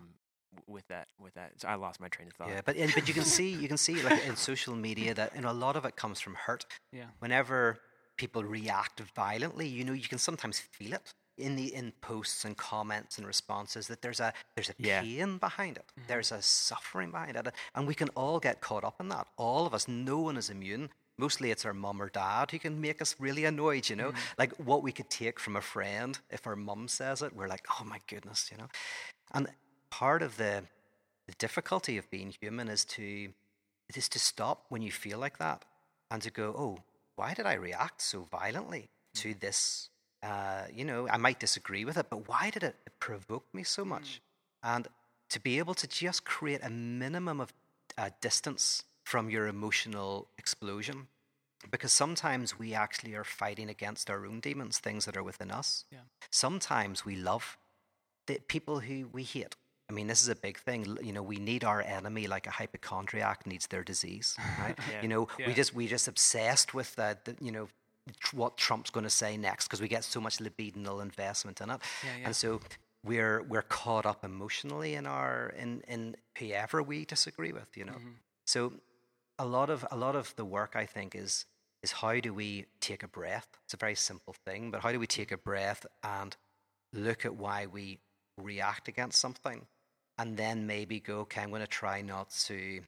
[0.58, 1.50] w- with that with that.
[1.62, 2.50] So I lost my train of thought.
[2.50, 5.30] Yeah, but and, but you can see you can see like in social media that
[5.36, 6.66] you know, a lot of it comes from hurt.
[6.92, 7.10] Yeah.
[7.20, 7.80] Whenever
[8.18, 12.56] people react violently, you know you can sometimes feel it in the in posts and
[12.58, 15.02] comments and responses that there's a there's a Yeah.
[15.02, 15.88] pain behind it.
[16.08, 19.26] There's a suffering behind it, and we can all get caught up in that.
[19.38, 19.88] All of us.
[19.88, 20.90] No one is immune.
[21.18, 24.14] Mostly it's our mum or dad who can make us really annoyed, you know?
[24.38, 27.66] Like what we could take from a friend, if our mum says it, we're like,
[27.80, 28.68] oh my goodness, you know?
[29.34, 29.48] And
[29.90, 30.64] part of the,
[31.28, 33.30] the difficulty of being human is to
[33.96, 35.66] is to stop when you feel like that
[36.10, 36.78] and to go, oh,
[37.16, 39.90] why did I react so violently to this?
[40.24, 43.84] Uh, you know, I might disagree with it, but why did it provoke me so
[43.84, 44.22] much?
[44.64, 44.88] And
[45.30, 47.54] to be able to just create a minimum of
[47.98, 51.08] uh, distance from your emotional explosion.
[51.70, 55.86] Because sometimes we actually are fighting against our own demons, things that are within us.
[55.92, 56.00] Yeah.
[56.32, 57.58] Sometimes we love
[58.28, 59.56] the people who we hate.
[59.90, 60.98] I mean, this is a big thing.
[61.04, 64.78] You know, we need our enemy like a hypochondriac needs their disease, right?
[64.92, 65.02] Yeah.
[65.04, 65.48] You know, Yeah.
[65.48, 67.18] we just we just obsessed with that.
[67.40, 67.68] You know,
[68.24, 71.70] tr- what Trump's going to say next because we get so much libidinal investment in
[71.70, 72.26] it, Yeah, yeah.
[72.28, 72.60] and so
[73.04, 77.70] we're we're caught up emotionally in our in in whoever we disagree with.
[77.80, 78.14] You know, Mhm.
[78.48, 78.74] so
[79.42, 81.46] a lot of a lot of the work I think is
[81.82, 83.48] is how do we take a breath?
[83.66, 86.38] It's a very simple thing, but how do we take a breath and
[86.94, 87.98] look at why we
[88.38, 89.66] react against something,
[90.20, 92.82] and then maybe go, okay, I'm going to try not to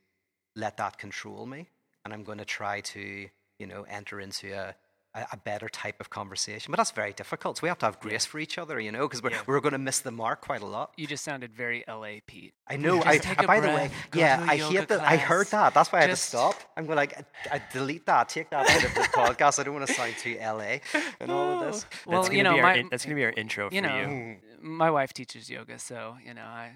[0.55, 1.69] let that control me,
[2.05, 3.27] and I'm going to try to
[3.59, 4.75] you know enter into a
[5.15, 6.71] a, a better type of conversation.
[6.71, 7.57] But that's very difficult.
[7.57, 9.41] So we have to have grace for each other, you know, because we're, Yeah.
[9.45, 10.91] we're going to miss the mark quite a lot.
[10.97, 12.53] You just sounded very LA Pete.
[12.67, 12.95] I know.
[12.95, 15.01] Just I, take a by the way, yeah, to a I yoga hate that.
[15.01, 15.73] I heard that.
[15.73, 16.55] That's why I had to stop.
[16.75, 17.17] I'm going like,
[17.51, 19.59] I, I delete that, take that out of the podcast.
[19.59, 20.77] I don't want to sound too LA
[21.19, 21.85] and all of this.
[21.85, 23.69] Oh, well, that's you gonna know, be our my, in- that's gonna be our intro
[23.71, 24.35] you for know, you.
[24.61, 26.73] my wife teaches yoga, so you know, I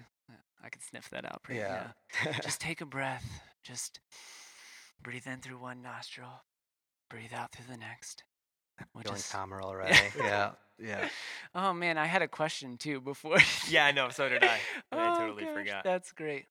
[0.62, 1.42] I can sniff that out.
[1.42, 1.88] Pretty, Yeah.
[2.42, 3.24] Just take a breath.
[3.62, 4.00] Just
[5.02, 6.42] breathe in through one nostril,
[7.08, 8.24] breathe out through the next.
[8.94, 9.96] We'll Going just- camera already.
[10.16, 11.08] yeah, yeah.
[11.54, 13.38] Oh man, I had a question too before.
[13.68, 14.08] Yeah, I know.
[14.10, 14.58] So did I.
[14.92, 15.84] I Oh, totally gosh, forgot.
[15.84, 16.46] That's great.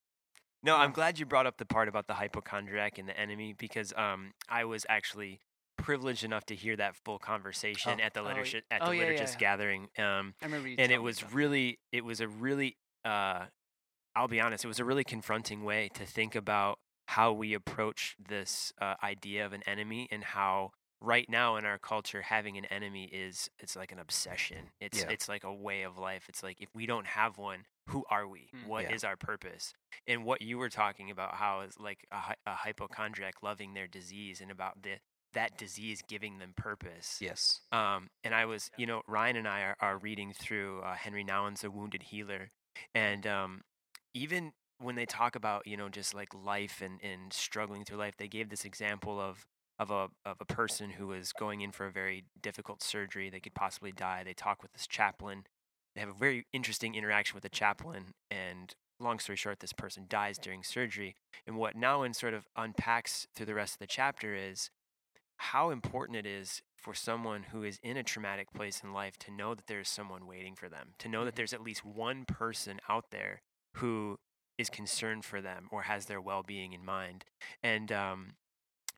[0.63, 3.93] No, I'm glad you brought up the part about the hypochondriac and the enemy because
[3.95, 5.39] um, I was actually
[5.77, 8.03] privileged enough to hear that full conversation Oh.
[8.03, 9.39] at the Oh, y- liturgi- at oh, the yeah, yeah, liturgist yeah.
[9.39, 9.81] gathering.
[9.97, 10.75] Um, I remember you.
[10.79, 13.45] and it was really it was a really uh
[14.15, 18.15] i'll be honest it was a really confronting way to think about how we approach
[18.19, 22.65] this uh, idea of an enemy and how right now in our culture having an
[22.65, 25.09] enemy is it's like an obsession it's Yeah.
[25.11, 28.27] it's like a way of life it's like if we don't have one who are
[28.27, 28.67] we Mm.
[28.67, 29.09] What is Yeah.
[29.09, 29.73] our purpose
[30.07, 34.41] and what you were talking about how is like a, a hypochondriac loving their disease
[34.41, 34.95] and about the
[35.33, 37.61] that disease giving them purpose Yes.
[37.71, 41.23] um, and I was, you know, Ryan and I are, are reading through uh, Henry
[41.23, 42.49] Nouwen's A Wounded Healer.
[42.95, 43.61] And um,
[44.15, 48.15] even when they talk about, you know, just like life and, and struggling through life,
[48.17, 49.45] they gave this example of,
[49.79, 53.29] of, a, of a person who was going in for a very difficult surgery.
[53.29, 54.23] They could possibly die.
[54.23, 55.45] They talk with this chaplain.
[55.95, 58.13] They have a very interesting interaction with the chaplain.
[58.29, 61.15] And long story short, this person dies during surgery.
[61.45, 64.69] And what Nouwen sort of unpacks through the rest of the chapter is
[65.37, 69.31] how important it is for someone who is in a traumatic place in life to
[69.31, 71.37] know that there's someone waiting for them, to know that Mhm.
[71.37, 73.41] there's at least one person out there
[73.75, 74.19] who
[74.57, 77.23] is concerned for them or has their well being in mind.
[77.63, 78.33] And um,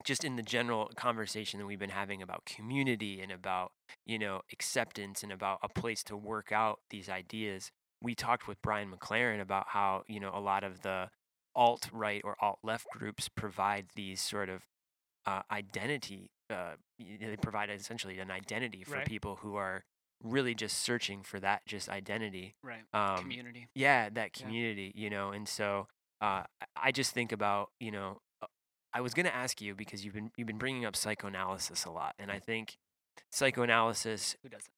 [0.06, 3.72] just in the general conversation that we've been having about community and about,
[4.06, 7.70] you know, acceptance and about a place to work out these ideas,
[8.02, 11.10] we talked with Brian McLaren about how, you know, a lot of the
[11.56, 14.62] alt right or alt left groups provide these sort of
[15.26, 16.32] uh, identity.
[16.50, 19.06] Uh, they provide essentially an identity for Right.
[19.06, 19.84] people who are
[20.24, 22.56] really just searching for that just identity.
[22.64, 22.84] Right.
[22.94, 23.68] Um, Community.
[23.76, 24.44] yeah, that Yeah.
[24.46, 25.88] community, you know, and so
[26.22, 26.44] uh,
[26.76, 28.48] I- just think about, you know, uh,
[28.94, 31.92] I was going to ask you because you've been you've been bringing up psychoanalysis a
[31.92, 32.78] lot, and I think
[33.32, 34.36] psychoanalysis.
[34.44, 34.74] Who doesn't?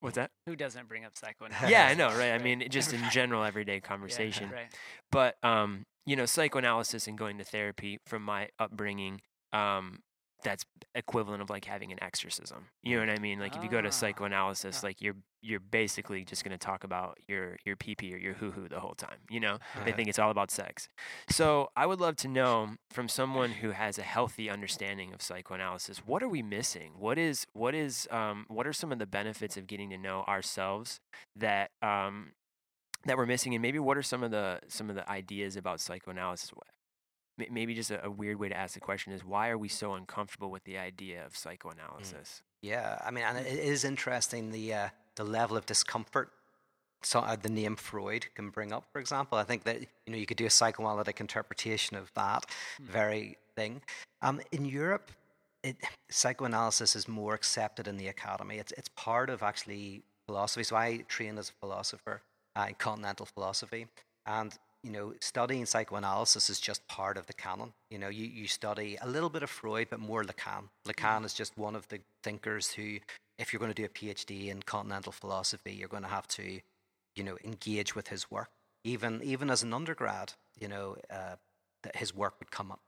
[0.00, 0.30] What's that?
[0.46, 1.70] Who doesn't bring up psychoanalysis?
[1.70, 2.32] yeah, I know, right?
[2.32, 4.50] I mean, just in general, everyday Yeah, conversation.
[4.50, 4.72] right.
[5.10, 9.20] But um, you know, psychoanalysis and going to therapy from my upbringing,
[9.52, 10.00] um,
[10.44, 10.64] that's
[10.94, 12.66] equivalent of like having an exorcism.
[12.82, 13.38] You know what I mean?
[13.40, 13.90] Like if you go to Ah.
[13.90, 18.18] psychoanalysis, like you're you're basically just going to talk about your your pee pee or
[18.18, 19.18] your hoo hoo the whole time.
[19.30, 20.88] You know, they think it's all about sex.
[21.30, 25.98] So I would love to know from someone who has a healthy understanding of psychoanalysis,
[26.06, 26.92] what are we missing?
[26.98, 30.24] What is what is um, what are some of the benefits of getting to know
[30.28, 31.00] ourselves
[31.36, 32.32] that um,
[33.04, 35.80] that we're missing, and maybe what are some of the some of the ideas about
[35.80, 36.50] psychoanalysis?
[37.50, 39.94] Maybe just a, a weird way to ask the question is why are we so
[39.94, 42.42] uncomfortable with the idea of psychoanalysis?
[42.62, 46.32] Yeah, I mean, and it is interesting the uh, the level of discomfort
[47.02, 48.84] so, uh, the name Freud can bring up.
[48.92, 52.46] For example, I think that you know you could do a psychoanalytic interpretation of that
[52.80, 53.82] very thing.
[54.22, 55.10] Um, in Europe,
[55.62, 55.76] it,
[56.10, 58.58] psychoanalysis is more accepted in the academy.
[58.58, 60.64] It's it's part of actually philosophy.
[60.64, 62.20] So I trained as a philosopher
[62.56, 63.86] uh, in continental philosophy,
[64.26, 64.52] and
[64.82, 67.72] you know studying psychoanalysis is just part of the canon.
[67.90, 70.64] You know, you, you study a little bit of Freud, but more Lacan.
[70.86, 72.98] Lacan is just one of the thinkers who,
[73.38, 76.60] if you're going to do a PhD in continental philosophy, you're going to have to,
[77.16, 78.50] you know, engage with his work.
[78.84, 81.36] Even even as an undergrad, you know, uh,
[81.82, 82.80] that his work would come up.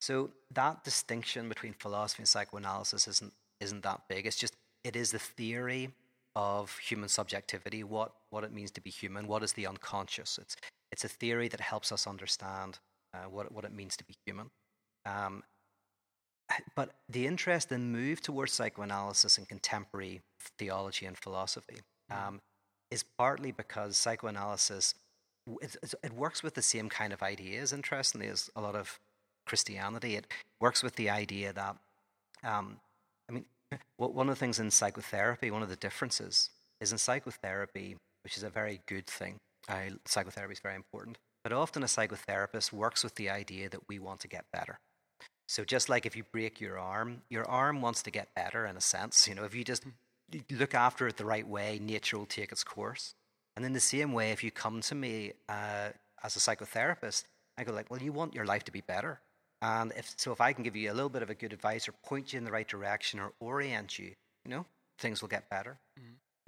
[0.00, 4.26] So that distinction between philosophy and psychoanalysis isn't isn't that big.
[4.26, 5.90] It's just it is the theory
[6.36, 10.38] of human subjectivity, what what it means to be human, what is the unconscious.
[10.40, 10.56] It's
[10.92, 12.78] it's a theory that helps us understand
[13.14, 14.50] uh, what what it means to be human.
[15.06, 15.42] Um,
[16.74, 20.22] but the interest and move towards psychoanalysis in contemporary
[20.58, 21.78] theology and philosophy
[22.10, 22.40] um,
[22.90, 24.94] is partly because psychoanalysis
[25.62, 29.00] it's- it works with the same kind of ideas, interestingly, as a lot of
[29.46, 30.16] Christianity.
[30.16, 30.30] It
[30.60, 31.76] works with the idea that,
[32.42, 32.80] um,
[33.28, 33.46] I mean,
[33.96, 38.42] one of the things in psychotherapy, one of the differences is in psychotherapy, which is
[38.42, 39.40] a very good thing.
[39.68, 41.18] Uh, psychotherapy is very important.
[41.44, 44.80] But often a psychotherapist works with the idea that we want to get better.
[45.46, 48.76] So just like if you break your arm, your arm wants to get better in
[48.76, 49.26] a sense.
[49.26, 49.84] You know, if you just
[50.50, 53.14] look after it the right way, nature will take its course.
[53.56, 55.88] And in the same way, if you come to me uh,
[56.22, 57.24] as a psychotherapist,
[57.56, 59.20] I go like, well, you want your life to be better.
[59.60, 61.88] And if so, if I can give you a little bit of a good advice
[61.88, 64.12] or point you in the right direction or orient you,
[64.44, 64.66] you know,
[64.98, 65.78] things will get better.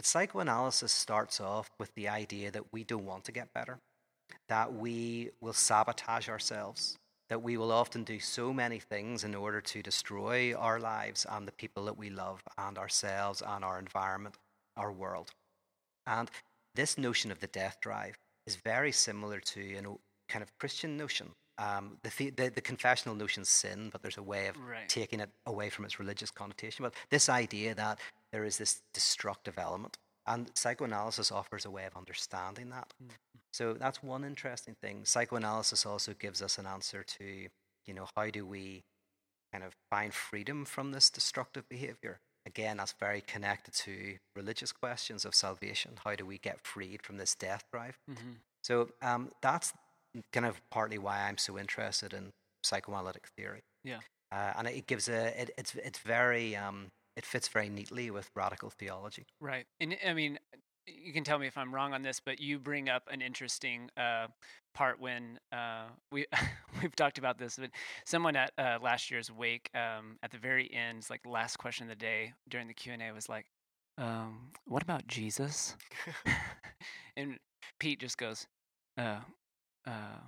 [0.01, 3.81] But psychoanalysis starts off with the idea that we don't want to get better,
[4.49, 6.97] that we will sabotage ourselves,
[7.29, 11.47] that we will often do so many things in order to destroy our lives and
[11.47, 14.37] the people that we love and ourselves and our environment,
[14.75, 15.33] our world.
[16.07, 16.31] And
[16.75, 20.97] this notion of the death drive is very similar to you know kind of Christian
[20.97, 21.29] notion.
[21.59, 24.89] Um, the, the, the, confessional notion sin, but there's a way of Right.
[24.89, 26.85] taking it away from its religious connotation.
[26.85, 27.99] But this idea that
[28.33, 32.93] there is this destructive element, and psychoanalysis offers a way of understanding that.
[33.53, 35.05] So that's one interesting thing.
[35.05, 37.49] Psychoanalysis also gives us an answer to,
[37.87, 38.83] you know, how do we
[39.53, 42.21] kind of find freedom from this destructive behavior?
[42.47, 45.93] Again, that's very connected to religious questions of salvation.
[46.05, 47.99] How do we get freed from this death drive?
[48.11, 48.33] Mm-hmm.
[48.63, 49.73] So um, that's
[50.33, 52.31] kind of partly why I'm so interested in
[52.63, 53.63] psychoanalytic theory.
[53.85, 53.99] Yeah.
[54.33, 56.87] Uh, and it gives a it, it's it's very um,
[57.21, 59.27] it fits very neatly with radical theology.
[59.43, 59.67] Right.
[59.79, 60.39] And I mean,
[60.87, 63.91] you can tell me if I'm wrong on this, but you bring up an interesting
[63.95, 64.29] uh,
[64.73, 66.25] part when uh, we
[66.83, 67.57] we've talked about this.
[67.61, 67.73] But
[68.07, 71.91] someone at uh, last year's wake, um, at the very end, like last question of
[71.91, 73.45] the day during the Q and A was like,
[73.99, 75.77] um, "What about Jesus?"
[77.19, 77.39] and
[77.79, 78.47] Pete just goes,
[78.97, 79.19] "Uh,
[79.87, 80.21] uh,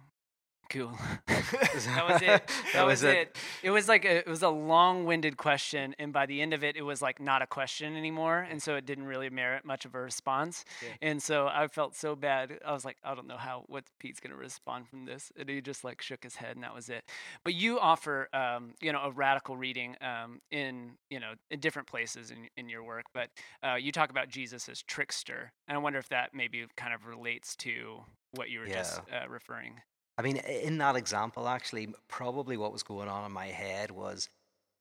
[0.72, 0.92] cool.
[1.26, 2.50] that was it.
[2.72, 3.36] That, was, it.
[3.62, 3.70] it.
[3.70, 6.82] was like a, it was a long-winded question, and by the end of it, it
[6.82, 10.00] was like not a question anymore, and so it didn't really merit much of a
[10.00, 10.64] response.
[10.82, 11.10] Yeah.
[11.10, 12.58] And so I felt so bad.
[12.64, 15.60] I was like, I don't know how what Pete's gonna respond from this, and he
[15.60, 17.04] just like shook his head, and that was it.
[17.44, 21.88] But you offer, um, you know, a radical reading um, in you know in different
[21.88, 23.28] places in in your work, but
[23.62, 27.06] uh, you talk about Jesus as trickster, and I wonder if that maybe kind of
[27.06, 28.00] relates to
[28.32, 28.74] what you were yeah.
[28.74, 29.74] just uh, referring.
[30.18, 34.28] I mean, in that example, actually, probably what was going on in my head was,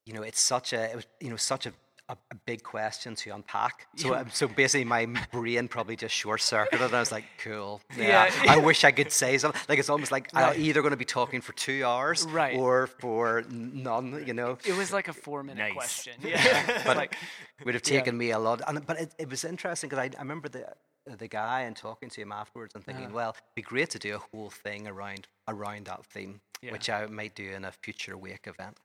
[0.06, 1.74] you know, it's such a, it was, you know, such a,
[2.10, 3.88] a, a big question to unpack.
[3.96, 4.20] So, yeah.
[4.22, 6.86] Um, so basically, my brain probably just short circuited.
[6.86, 7.82] and I was like, cool.
[7.98, 8.54] Yeah, yeah.
[8.54, 9.62] I wish I could say something.
[9.70, 10.56] Like it's almost like right.
[10.56, 12.58] I'm either going to be talking for two hours, right.
[12.58, 14.24] or for none.
[14.26, 15.74] You know, it was like a four minute nice.
[15.74, 16.14] question.
[16.24, 17.16] Yeah, but like,
[17.60, 18.62] it would have taken me a lot.
[18.68, 20.66] And but it, it was interesting because I, I remember the
[21.06, 23.16] the guy and talking to him afterwards and thinking, uh-huh.
[23.16, 26.72] well, it'd be great to do a whole thing around around that theme, yeah.
[26.72, 28.78] which I might do in a future Wake event.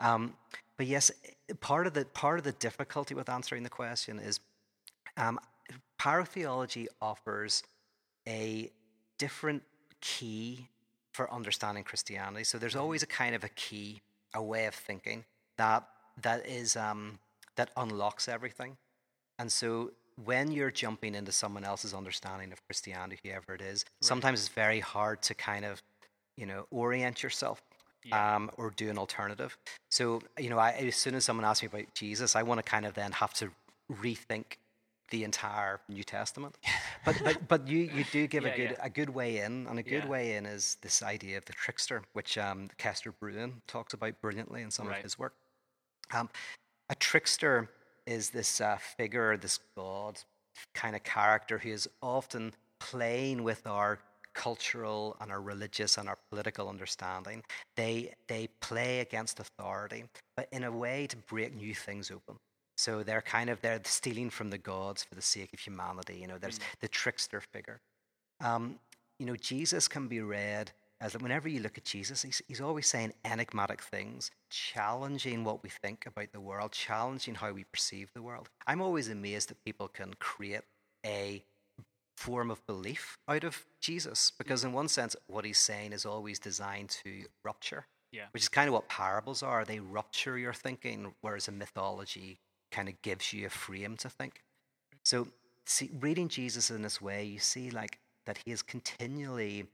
[0.00, 0.34] Um,
[0.76, 1.10] but yes,
[1.60, 4.40] part of the part of the difficulty with answering the question is
[5.16, 5.38] um,
[6.00, 7.62] pyrotheology offers
[8.26, 8.70] a
[9.18, 9.62] different
[10.00, 10.68] key
[11.12, 12.44] for understanding Christianity.
[12.44, 14.02] So there's always a kind of a key,
[14.34, 15.24] a way of thinking
[15.56, 15.84] that
[16.22, 17.18] that is um,
[17.56, 18.76] that unlocks everything.
[19.38, 19.92] And so
[20.24, 24.04] when you're jumping into someone else's understanding of Christianity, whoever it is, right.
[24.04, 25.82] sometimes it's very hard to kind of,
[26.36, 27.62] you know, orient yourself
[28.04, 28.36] yeah.
[28.36, 29.56] um, or do an alternative.
[29.90, 32.62] So, you know, I, as soon as someone asks me about Jesus, I want to
[32.62, 33.50] kind of then have to
[33.92, 34.44] rethink
[35.10, 36.56] the entire New Testament.
[37.04, 38.86] but but but you you do give yeah, a good yeah.
[38.86, 42.02] a good way in, and a good way in is this idea of the trickster,
[42.12, 44.98] which um, Kester Brewin talks about brilliantly in some right.
[44.98, 45.34] of his work.
[46.12, 46.28] Um,
[46.90, 47.70] a trickster
[48.08, 50.18] is this uh, figure, this God
[50.74, 53.98] kind of character who is often playing with our
[54.34, 57.42] cultural and our religious and our political understanding.
[57.76, 60.04] They, they play against authority,
[60.36, 62.36] but in a way to break new things open.
[62.76, 66.18] So they're kind of they're stealing from the gods for the sake of humanity.
[66.20, 66.80] You know, there's mm.
[66.80, 67.80] the trickster figure.
[68.40, 68.78] Um,
[69.18, 70.70] you know, Jesus can be read
[71.00, 75.62] as that whenever you look at Jesus, he's, he's always saying enigmatic things, challenging what
[75.62, 78.48] we think about the world, challenging how we perceive the world.
[78.66, 80.62] I'm always amazed that people can create
[81.06, 81.44] a
[82.16, 86.40] form of belief out of Jesus, because in one sense, what he's saying is always
[86.40, 88.24] designed to rupture, yeah.
[88.32, 89.64] which is kind of what parables are.
[89.64, 92.40] They rupture your thinking, whereas a mythology
[92.72, 94.42] kind of gives you a frame to think.
[95.04, 95.28] So,
[95.64, 99.66] see, reading Jesus in this way, you see like that he is continually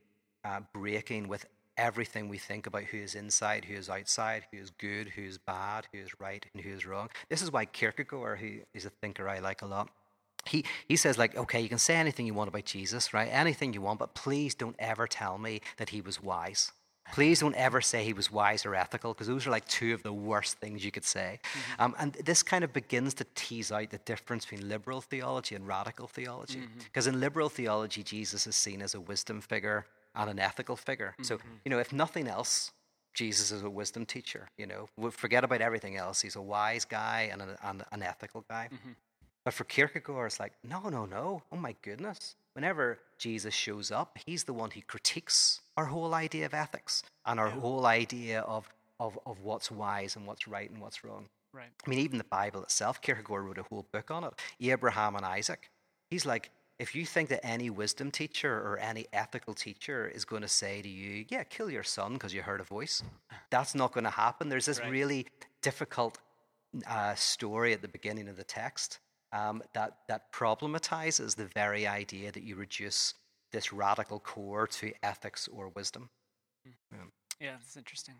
[0.45, 1.45] uh, breaking with
[1.77, 5.37] everything we think about who is inside, who is outside, who is good, who is
[5.37, 7.09] bad, who is right, and who is wrong.
[7.27, 9.89] This is why Kierkegaard, who is a thinker I like a lot,
[10.45, 13.27] he, he says, like, okay, you can say anything you want about Jesus, right?
[13.31, 16.71] Anything you want, but please don't ever tell me that he was wise.
[17.13, 20.01] Please don't ever say he was wise or ethical, because those are like two of
[20.01, 21.39] the worst things you could say.
[21.43, 21.81] Mm-hmm.
[21.81, 25.67] Um, and this kind of begins to tease out the difference between liberal theology and
[25.67, 26.61] radical theology.
[26.85, 27.15] Because mm-hmm.
[27.15, 29.85] in liberal theology, Jesus is seen as a wisdom figure,
[30.15, 31.13] and an ethical figure.
[31.13, 31.23] Mm-hmm.
[31.23, 32.71] So, you know, if nothing else,
[33.13, 34.49] Jesus is a wisdom teacher.
[34.57, 36.21] You know, we'll forget about everything else.
[36.21, 38.69] He's a wise guy and, a, and an ethical guy.
[38.73, 38.91] Mm-hmm.
[39.43, 41.43] But for Kierkegaard, it's like, no, no, no.
[41.51, 42.35] Oh my goodness.
[42.53, 47.39] Whenever Jesus shows up, he's the one who critiques our whole idea of ethics and
[47.39, 47.59] our yeah.
[47.59, 48.67] whole idea of,
[48.99, 51.27] of, of what's wise and what's right and what's wrong.
[51.53, 51.69] Right.
[51.85, 54.33] I mean, even the Bible itself, Kierkegaard wrote a whole book on it.
[54.59, 55.69] Abraham and Isaac.
[56.09, 60.41] He's like, if you think that any wisdom teacher or any ethical teacher is going
[60.41, 63.01] to say to you, yeah, kill your son because you heard a voice,
[63.49, 64.49] that's not going to happen.
[64.49, 64.91] There's this right.
[64.91, 65.27] really
[65.61, 66.17] difficult
[66.87, 68.99] uh, story at the beginning of the text
[69.31, 73.13] um, that, that problematizes the very idea that you reduce
[73.51, 76.09] this radical core to ethics or wisdom.
[76.65, 76.71] Hmm.
[76.91, 78.15] Yeah, yeah that's interesting.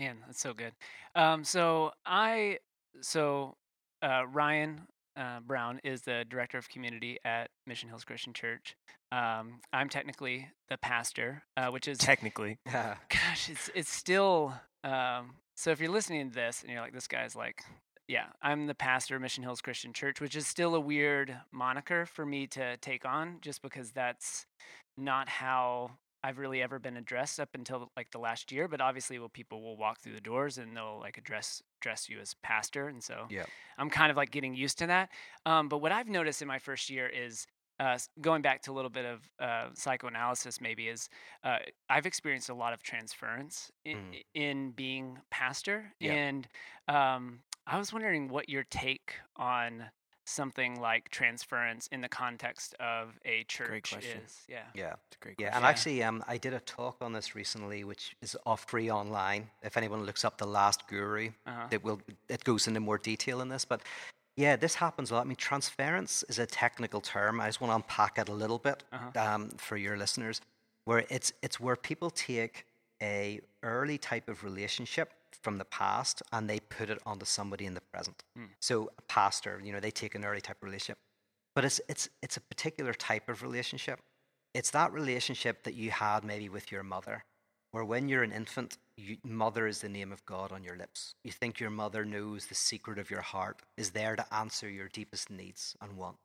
[0.00, 0.72] Man, that's so good.
[1.14, 2.58] Um, so I,
[3.02, 3.56] so
[4.02, 4.80] uh, Ryan
[5.16, 8.76] uh, Brown is the director of community at Mission Hills Christian Church.
[9.12, 12.58] Um, I'm technically the pastor, uh, which is technically.
[12.72, 14.54] gosh, it's it's still.
[14.82, 17.62] Um, so if you're listening to this and you're like, this guy's like,
[18.08, 22.06] yeah, I'm the pastor of Mission Hills Christian Church, which is still a weird moniker
[22.06, 24.46] for me to take on, just because that's
[24.98, 25.92] not how
[26.24, 29.62] I've really ever been addressed up until like the last year, but obviously, well, people
[29.62, 33.26] will walk through the doors and they'll like address address you as pastor, and so
[33.28, 33.44] yeah.
[33.78, 35.10] I'm kind of like getting used to that.
[35.44, 37.46] Um, but what I've noticed in my first year is
[37.80, 41.08] uh, going back to a little bit of uh, psychoanalysis, maybe is
[41.42, 41.58] uh,
[41.90, 44.22] I've experienced a lot of transference in, mm.
[44.34, 46.12] in being pastor, yeah.
[46.12, 46.48] and
[46.88, 49.84] um, I was wondering what your take on
[50.24, 54.20] something like transference in the context of a church great question.
[54.24, 54.42] is.
[54.48, 54.62] Yeah.
[54.74, 54.94] Yeah.
[55.08, 55.50] It's a great question.
[55.52, 58.90] Yeah, and actually, um, I did a talk on this recently, which is off free
[58.90, 59.50] online.
[59.62, 61.68] If anyone looks up the last guru, Uh-huh.
[61.70, 63.64] it will it goes into more detail in this.
[63.64, 63.82] But
[64.36, 65.20] yeah, this happens a lot.
[65.20, 67.40] I mean, transference is a technical term.
[67.40, 69.20] I just want to unpack it a little bit Uh-huh.
[69.34, 70.40] um, for your listeners,
[70.86, 72.66] where it's it's where people take
[73.02, 75.12] a early type of relationship
[75.42, 78.22] from the past and they put it onto somebody in the present.
[78.36, 78.43] Hmm.
[78.64, 80.96] So a pastor, you know, they take an early type relationship,
[81.54, 84.00] but it's it's it's a particular type of relationship.
[84.54, 87.24] It's that relationship that you had maybe with your mother,
[87.72, 91.14] where when you're an infant, you, mother is the name of God on your lips.
[91.24, 94.88] You think your mother knows the secret of your heart, is there to answer your
[94.88, 96.22] deepest needs and wants.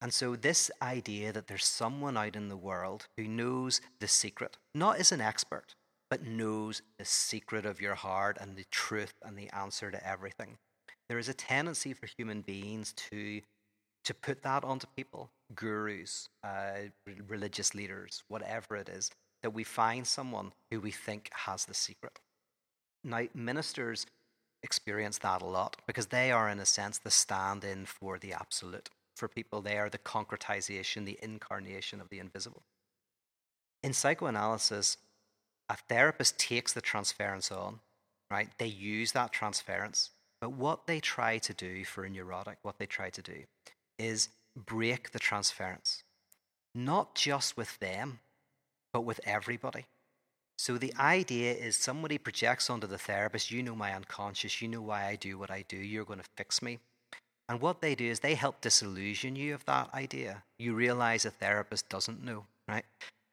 [0.00, 4.56] And so, this idea that there's someone out in the world who knows the secret,
[4.74, 5.74] not as an expert,
[6.08, 10.56] but knows the secret of your heart and the truth and the answer to everything.
[11.08, 13.40] There is a tendency for human beings to,
[14.04, 16.90] to put that onto people, gurus, uh,
[17.28, 19.10] religious leaders, whatever it is,
[19.42, 22.18] that we find someone who we think has the secret.
[23.04, 24.06] Now, ministers
[24.62, 28.32] experience that a lot because they are, in a sense, the stand in for the
[28.32, 28.88] absolute.
[29.14, 32.64] For people, they are the concretization, the incarnation of the invisible.
[33.82, 34.98] In psychoanalysis,
[35.68, 37.80] a therapist takes the transference on,
[38.30, 38.48] right?
[38.58, 40.10] They use that transference.
[40.40, 43.44] But what they try to do for a neurotic, what they try to do
[43.98, 46.02] is break the transference,
[46.74, 48.20] not just with them,
[48.92, 49.86] but with everybody.
[50.58, 54.80] So the idea is somebody projects onto the therapist, you know my unconscious, you know
[54.80, 56.78] why I do what I do, you're going to fix me.
[57.48, 60.42] And what they do is they help disillusion you of that idea.
[60.58, 62.84] You realize a therapist doesn't know, right?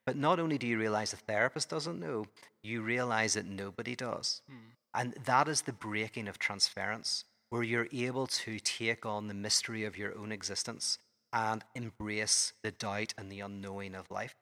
[0.06, 2.26] But not only do you realize the therapist doesn't know,
[2.62, 4.42] you realize that nobody does.
[4.48, 4.70] Hmm.
[4.94, 9.84] And that is the breaking of transference, where you're able to take on the mystery
[9.84, 10.98] of your own existence
[11.32, 14.36] and embrace the doubt and the unknowing of life.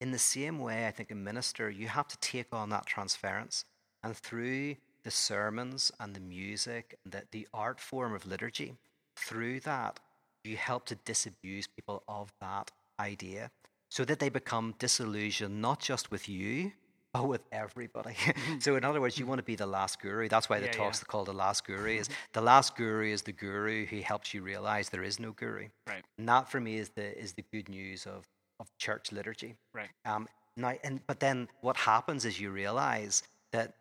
[0.00, 3.64] In the same way, I think a minister, you have to take on that transference.
[4.02, 8.74] And through the sermons and the music and the, the art form of liturgy,
[9.16, 10.00] through that,
[10.44, 13.50] you help to disabuse people of that idea
[13.90, 16.72] so that they become disillusioned not just with you,
[17.12, 18.14] but with everybody.
[18.60, 20.28] so, in other words, you want to be the last guru.
[20.28, 21.06] That's why the Yeah, talk's yeah.
[21.06, 21.96] called the last guru.
[21.98, 25.68] Is the last guru is the guru who helps you realize there is no guru.
[25.86, 26.04] Right.
[26.18, 28.26] And that for me is the is the good news of
[28.60, 29.54] of church liturgy.
[29.74, 29.90] Right.
[30.04, 33.74] Um, now, and but then what happens is you realize that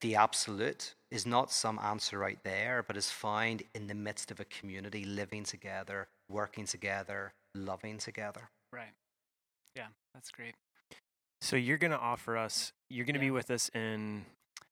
[0.00, 4.40] the absolute is not some answer right there, but is found in the midst of
[4.40, 8.48] a community living together, working together, loving together.
[8.72, 8.92] Right.
[9.76, 10.54] Yeah, that's great.
[11.40, 14.24] So you're going to offer us, you're going to be with us in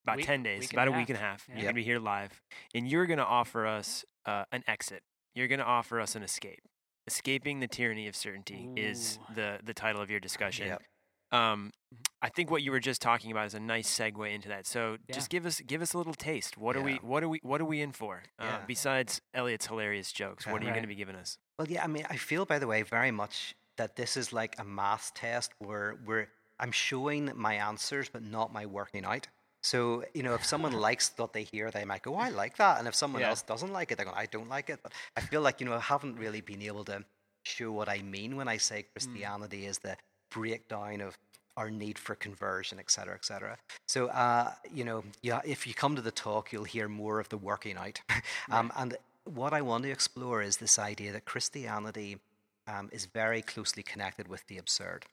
[0.04, 1.44] about Week- 10 days, about a week and a half.
[1.48, 1.54] Yeah.
[1.54, 2.40] You're going to be here live.
[2.74, 5.02] And you're going to offer us uh, an exit.
[5.34, 6.60] You're going to offer us an escape.
[7.06, 10.68] Escaping the tyranny of certainty is the, the title of your discussion.
[10.68, 10.82] Yep.
[11.30, 12.04] Um, Mhm.
[12.20, 14.66] I think what you were just talking about is a nice segue into that.
[14.66, 15.14] So Yeah.
[15.14, 16.58] just give us give us a little taste.
[16.58, 18.24] What are we what are we what are we in for?
[18.38, 18.64] Uh, Yeah.
[18.66, 20.74] besides Elliott's hilarious jokes, what are you Right.
[20.74, 21.38] going to be giving us?
[21.58, 24.54] Well, yeah, I mean, I feel, by the way, very much that this is like
[24.58, 26.28] a math test where, where
[26.60, 29.26] I'm showing my answers, but not my working out.
[29.62, 32.56] So, you know, if someone likes what they hear, they might go, oh, I like
[32.58, 32.78] that.
[32.78, 33.30] And if someone Yeah.
[33.30, 34.80] else doesn't like it, they're going, I don't like it.
[34.82, 37.04] But I feel like, you know, I haven't really been able to
[37.44, 39.96] show what I mean when I say Christianity is the
[40.30, 41.16] breakdown of
[41.56, 43.56] our need for conversion, et cetera, et cetera.
[43.88, 47.28] So, uh, you know, yeah, if you come to the talk, you'll hear more of
[47.30, 48.00] the working out.
[48.50, 52.18] um, and what I want to explore is this idea that Christianity
[52.68, 55.06] um, is very closely connected with the absurd.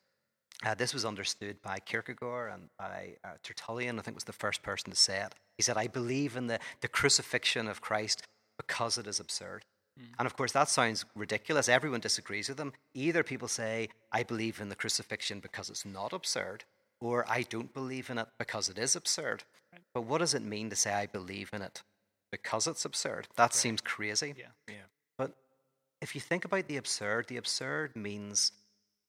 [0.64, 4.62] Uh, this was understood by Kierkegaard and by uh, Tertullian, I think was the first
[4.64, 5.36] person to say it.
[5.58, 8.24] He said, I believe in the, the crucifixion of Christ
[8.58, 9.66] because it is absurd.
[10.20, 11.70] And of course, that sounds ridiculous.
[11.70, 12.74] Everyone disagrees with them.
[12.94, 16.66] Either people say, I believe in the crucifixion because it's not absurd,
[17.00, 19.44] or I don't believe in it because it is absurd.
[19.94, 21.82] But what does it mean to say, I believe in it
[22.30, 23.30] because it's absurd?
[23.38, 24.34] That seems crazy.
[24.38, 24.46] Yeah.
[24.68, 24.76] Yeah.
[25.18, 25.32] But
[26.02, 28.52] if you think about the absurd, the absurd means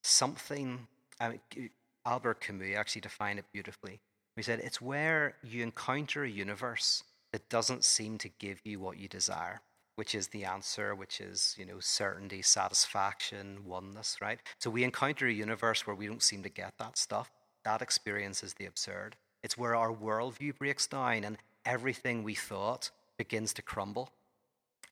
[0.04, 0.86] something.
[1.20, 1.70] I mean,
[2.04, 4.00] Albert Camus actually defined it beautifully.
[4.36, 7.02] He said it's where you encounter a universe
[7.32, 9.60] that doesn't seem to give you what you desire,
[9.96, 14.38] which is the answer, which is you know certainty, satisfaction, oneness, right?
[14.58, 17.30] So we encounter a universe where we don't seem to get that stuff.
[17.64, 19.16] That experience is the absurd.
[19.42, 24.10] It's where our worldview breaks down and everything we thought begins to crumble.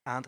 [0.07, 0.27] And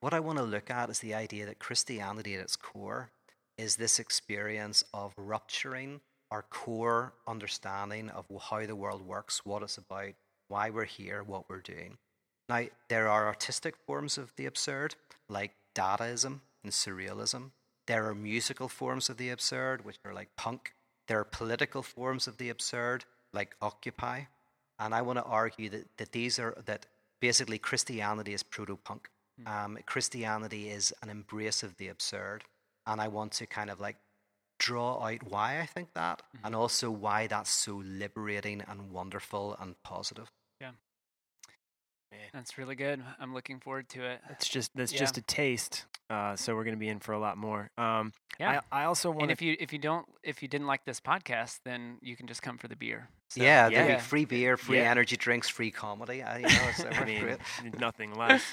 [0.00, 3.10] what I want to look at is the idea that Christianity at its core
[3.58, 6.00] is this experience of rupturing
[6.30, 10.12] our core understanding of how the world works, what it's about,
[10.48, 11.96] why we're here, what we're doing.
[12.48, 14.94] Now, there are artistic forms of the absurd,
[15.28, 17.50] like Dadaism and Surrealism.
[17.86, 20.74] There are musical forms of the absurd, which are like punk.
[21.08, 24.22] There are political forms of the absurd, like Occupy.
[24.78, 26.86] And I want to argue that, that these are, that
[27.20, 29.08] basically Christianity is proto punk.
[29.40, 29.64] Mm.
[29.64, 32.44] Um, Christianity is an embrace of the absurd.
[32.86, 33.96] And I want to kind of like
[34.58, 36.46] draw out why I think that mm-hmm.
[36.46, 40.30] and also why that's so liberating and wonderful and positive.
[40.60, 40.70] Yeah.
[42.32, 43.02] That's really good.
[43.18, 44.20] I'm looking forward to it.
[44.30, 44.98] It's just that's yeah.
[45.00, 45.84] just a taste.
[46.08, 47.70] Uh, so we're going to be in for a lot more.
[47.76, 48.60] Um, yeah.
[48.70, 49.22] I, I also want.
[49.22, 52.26] And if you if you don't if you didn't like this podcast, then you can
[52.26, 53.08] just come for the beer.
[53.28, 54.90] So, yeah, there'll be free beer, free yeah.
[54.90, 56.22] energy drinks, free comedy.
[56.22, 57.36] I, you know, so I mean,
[57.78, 58.42] nothing less.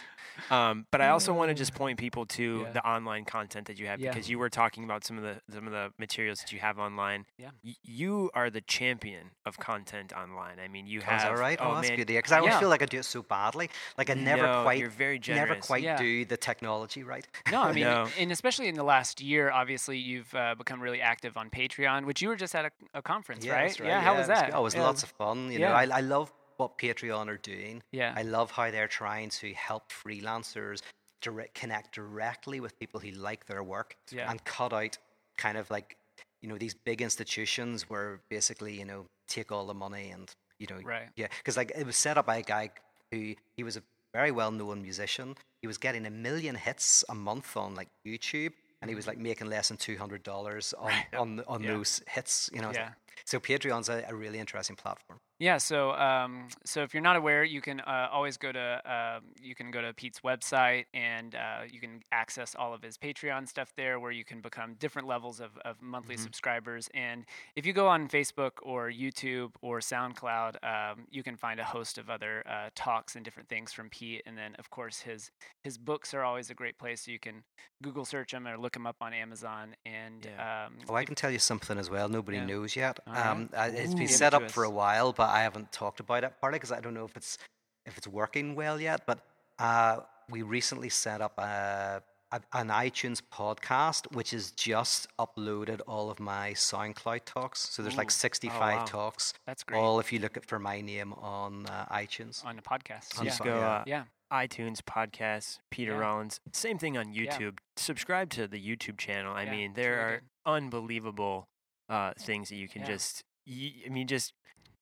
[0.49, 2.71] Um, but I also want to just point people to yeah.
[2.71, 5.67] the online content that you have because you were talking about some of the some
[5.67, 7.25] of the materials that you have online.
[7.37, 10.59] Yeah, y- you are the champion of content online.
[10.59, 11.17] I mean, you have.
[11.17, 11.57] Is that right?
[11.61, 11.97] Oh, oh that's man.
[11.97, 12.07] good.
[12.07, 13.69] Because I always feel like I do it so badly.
[13.97, 14.79] Like I never no, quite.
[14.79, 15.49] You're very generous.
[15.49, 17.27] Never quite do the technology right.
[17.51, 18.07] No, I mean, no.
[18.19, 22.21] and especially in the last year, obviously you've uh, become really active on Patreon, which
[22.21, 23.79] you were just at a, a conference, yeah, right?
[23.79, 23.89] right?
[23.89, 24.51] Yeah, how was that?
[24.53, 25.51] Oh, it was lots of fun.
[25.51, 27.83] You know, I, I love what Patreon are doing.
[27.91, 28.13] Yeah.
[28.15, 30.81] I love how they're trying to help freelancers
[31.21, 34.29] direct, connect directly with people who like their work yeah.
[34.29, 34.97] and cut out
[35.37, 35.97] kind of like,
[36.41, 40.67] you know, these big institutions where basically, you know, take all the money and, you
[40.69, 41.09] know, right.
[41.15, 41.27] yeah.
[41.37, 42.71] Because like it was set up by a guy
[43.11, 43.83] who, he was a
[44.13, 45.35] very well known musician.
[45.61, 49.11] He was getting a million hits a month on like YouTube and he was mm-hmm.
[49.11, 51.05] like making less than two hundred dollars on right.
[51.17, 51.71] on on yeah.
[51.71, 52.49] those hits.
[52.53, 52.91] You know, yeah.
[53.25, 55.19] So Patreon's a, a, really interesting platform.
[55.39, 55.57] Yeah.
[55.57, 59.55] So um, so if you're not aware, you can uh, always go to uh, you
[59.55, 63.71] can go to Pete's website and uh, you can access all of his Patreon stuff
[63.77, 66.23] there, where you can become different levels of, of monthly mm-hmm.
[66.23, 66.89] subscribers.
[66.93, 71.65] And if you go on Facebook or YouTube or SoundCloud, um, you can find a
[71.65, 74.23] host of other uh, talks and different things from Pete.
[74.25, 75.31] And then of course his
[75.63, 77.05] his books are always a great place.
[77.05, 77.43] So you can
[77.81, 79.75] Google search them or look look them up on Amazon.
[79.85, 80.65] And yeah.
[80.65, 82.09] um, oh, I can tell you something as well.
[82.09, 82.45] Nobody yeah.
[82.45, 82.99] knows yet.
[83.07, 83.73] Um, right.
[83.73, 86.57] it's Ooh, been set up for a while, but I haven't talked about it partly
[86.57, 87.37] because I don't know if it's
[87.85, 89.01] if it's working well yet.
[89.05, 89.19] But
[89.59, 92.01] uh, we recently set up a,
[92.31, 97.69] a, an iTunes podcast, which is just uploaded all of my SoundCloud talks.
[97.69, 97.97] So there's Ooh.
[97.97, 98.85] like 65 oh, wow.
[98.85, 99.33] talks.
[99.45, 99.79] That's great.
[99.79, 102.45] All if you look at for my name on uh, iTunes.
[102.45, 103.19] On the podcast.
[103.19, 103.37] On yeah.
[103.43, 105.99] Go, uh, yeah iTunes podcasts, Peter yeah.
[105.99, 106.39] Rollins.
[106.51, 107.39] Same thing on YouTube.
[107.39, 107.75] Yeah.
[107.75, 109.33] Subscribe to the YouTube channel.
[109.35, 111.47] I yeah, mean, there are unbelievable
[111.93, 113.23] uh, things that you can just.
[113.47, 114.33] I mean, just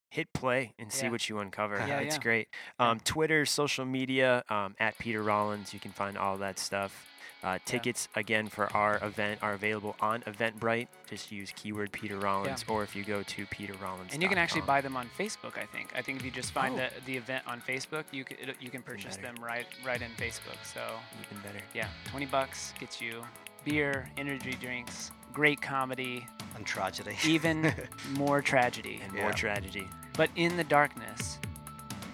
[0.10, 1.76] hit play and see what you uncover.
[1.76, 2.48] Yeah, it's great.
[2.80, 5.74] Um, Twitter, social media, um, at Peter Rollins.
[5.74, 7.08] You can find all that stuff.
[7.44, 8.20] Uh, tickets yeah.
[8.20, 10.88] again for our event are available on Eventbrite.
[11.10, 12.74] Just use keyword Peter Rollins, yeah.
[12.74, 14.14] or if you go to Peter Rollins.
[14.14, 15.58] And you can actually buy them on Facebook.
[15.58, 15.92] I think.
[15.96, 16.78] I think if you just find oh.
[16.78, 20.12] the, the event on Facebook, you can it, you can purchase them right right in
[20.12, 20.60] Facebook.
[20.64, 20.82] So
[21.26, 21.66] even better.
[21.74, 23.24] Yeah, twenty bucks gets you
[23.66, 27.16] beer, energy drinks, great comedy, and tragedy.
[27.26, 27.74] Even
[28.12, 29.22] more tragedy and yeah.
[29.22, 29.88] more tragedy.
[30.16, 31.40] But in the darkness,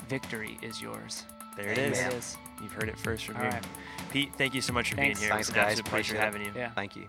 [0.08, 1.26] victory is yours.
[1.56, 2.00] There it is.
[2.00, 2.38] It is.
[2.62, 3.50] You've heard it first from All me.
[3.50, 3.64] Right.
[4.12, 5.20] Pete, thank you so much for Thanks.
[5.20, 5.36] being here.
[5.36, 5.80] Thanks, guys.
[5.80, 6.52] An pleasure having you.
[6.56, 6.72] Yeah.
[6.72, 7.08] Thank you.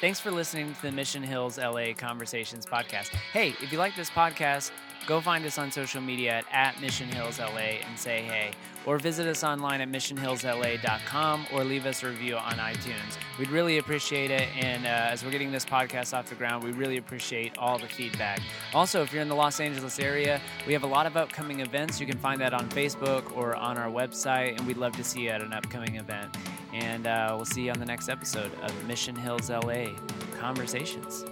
[0.00, 3.08] Thanks for listening to the Mission Hills LA Conversations podcast.
[3.32, 4.70] Hey, if you like this podcast,
[5.06, 8.50] go find us on social media at, at Mission Hills LA and say hey.
[8.86, 13.18] Or visit us online at missionhillsla.com or leave us a review on iTunes.
[13.36, 14.48] We'd really appreciate it.
[14.56, 17.88] And uh, as we're getting this podcast off the ground, we really appreciate all the
[17.88, 18.40] feedback.
[18.72, 22.00] Also, if you're in the Los Angeles area, we have a lot of upcoming events.
[22.00, 25.22] You can find that on Facebook or on our website, and we'd love to see
[25.22, 26.36] you at an upcoming event.
[26.72, 29.86] And uh, we'll see you on the next episode of Mission Hills LA
[30.38, 31.24] Conversations.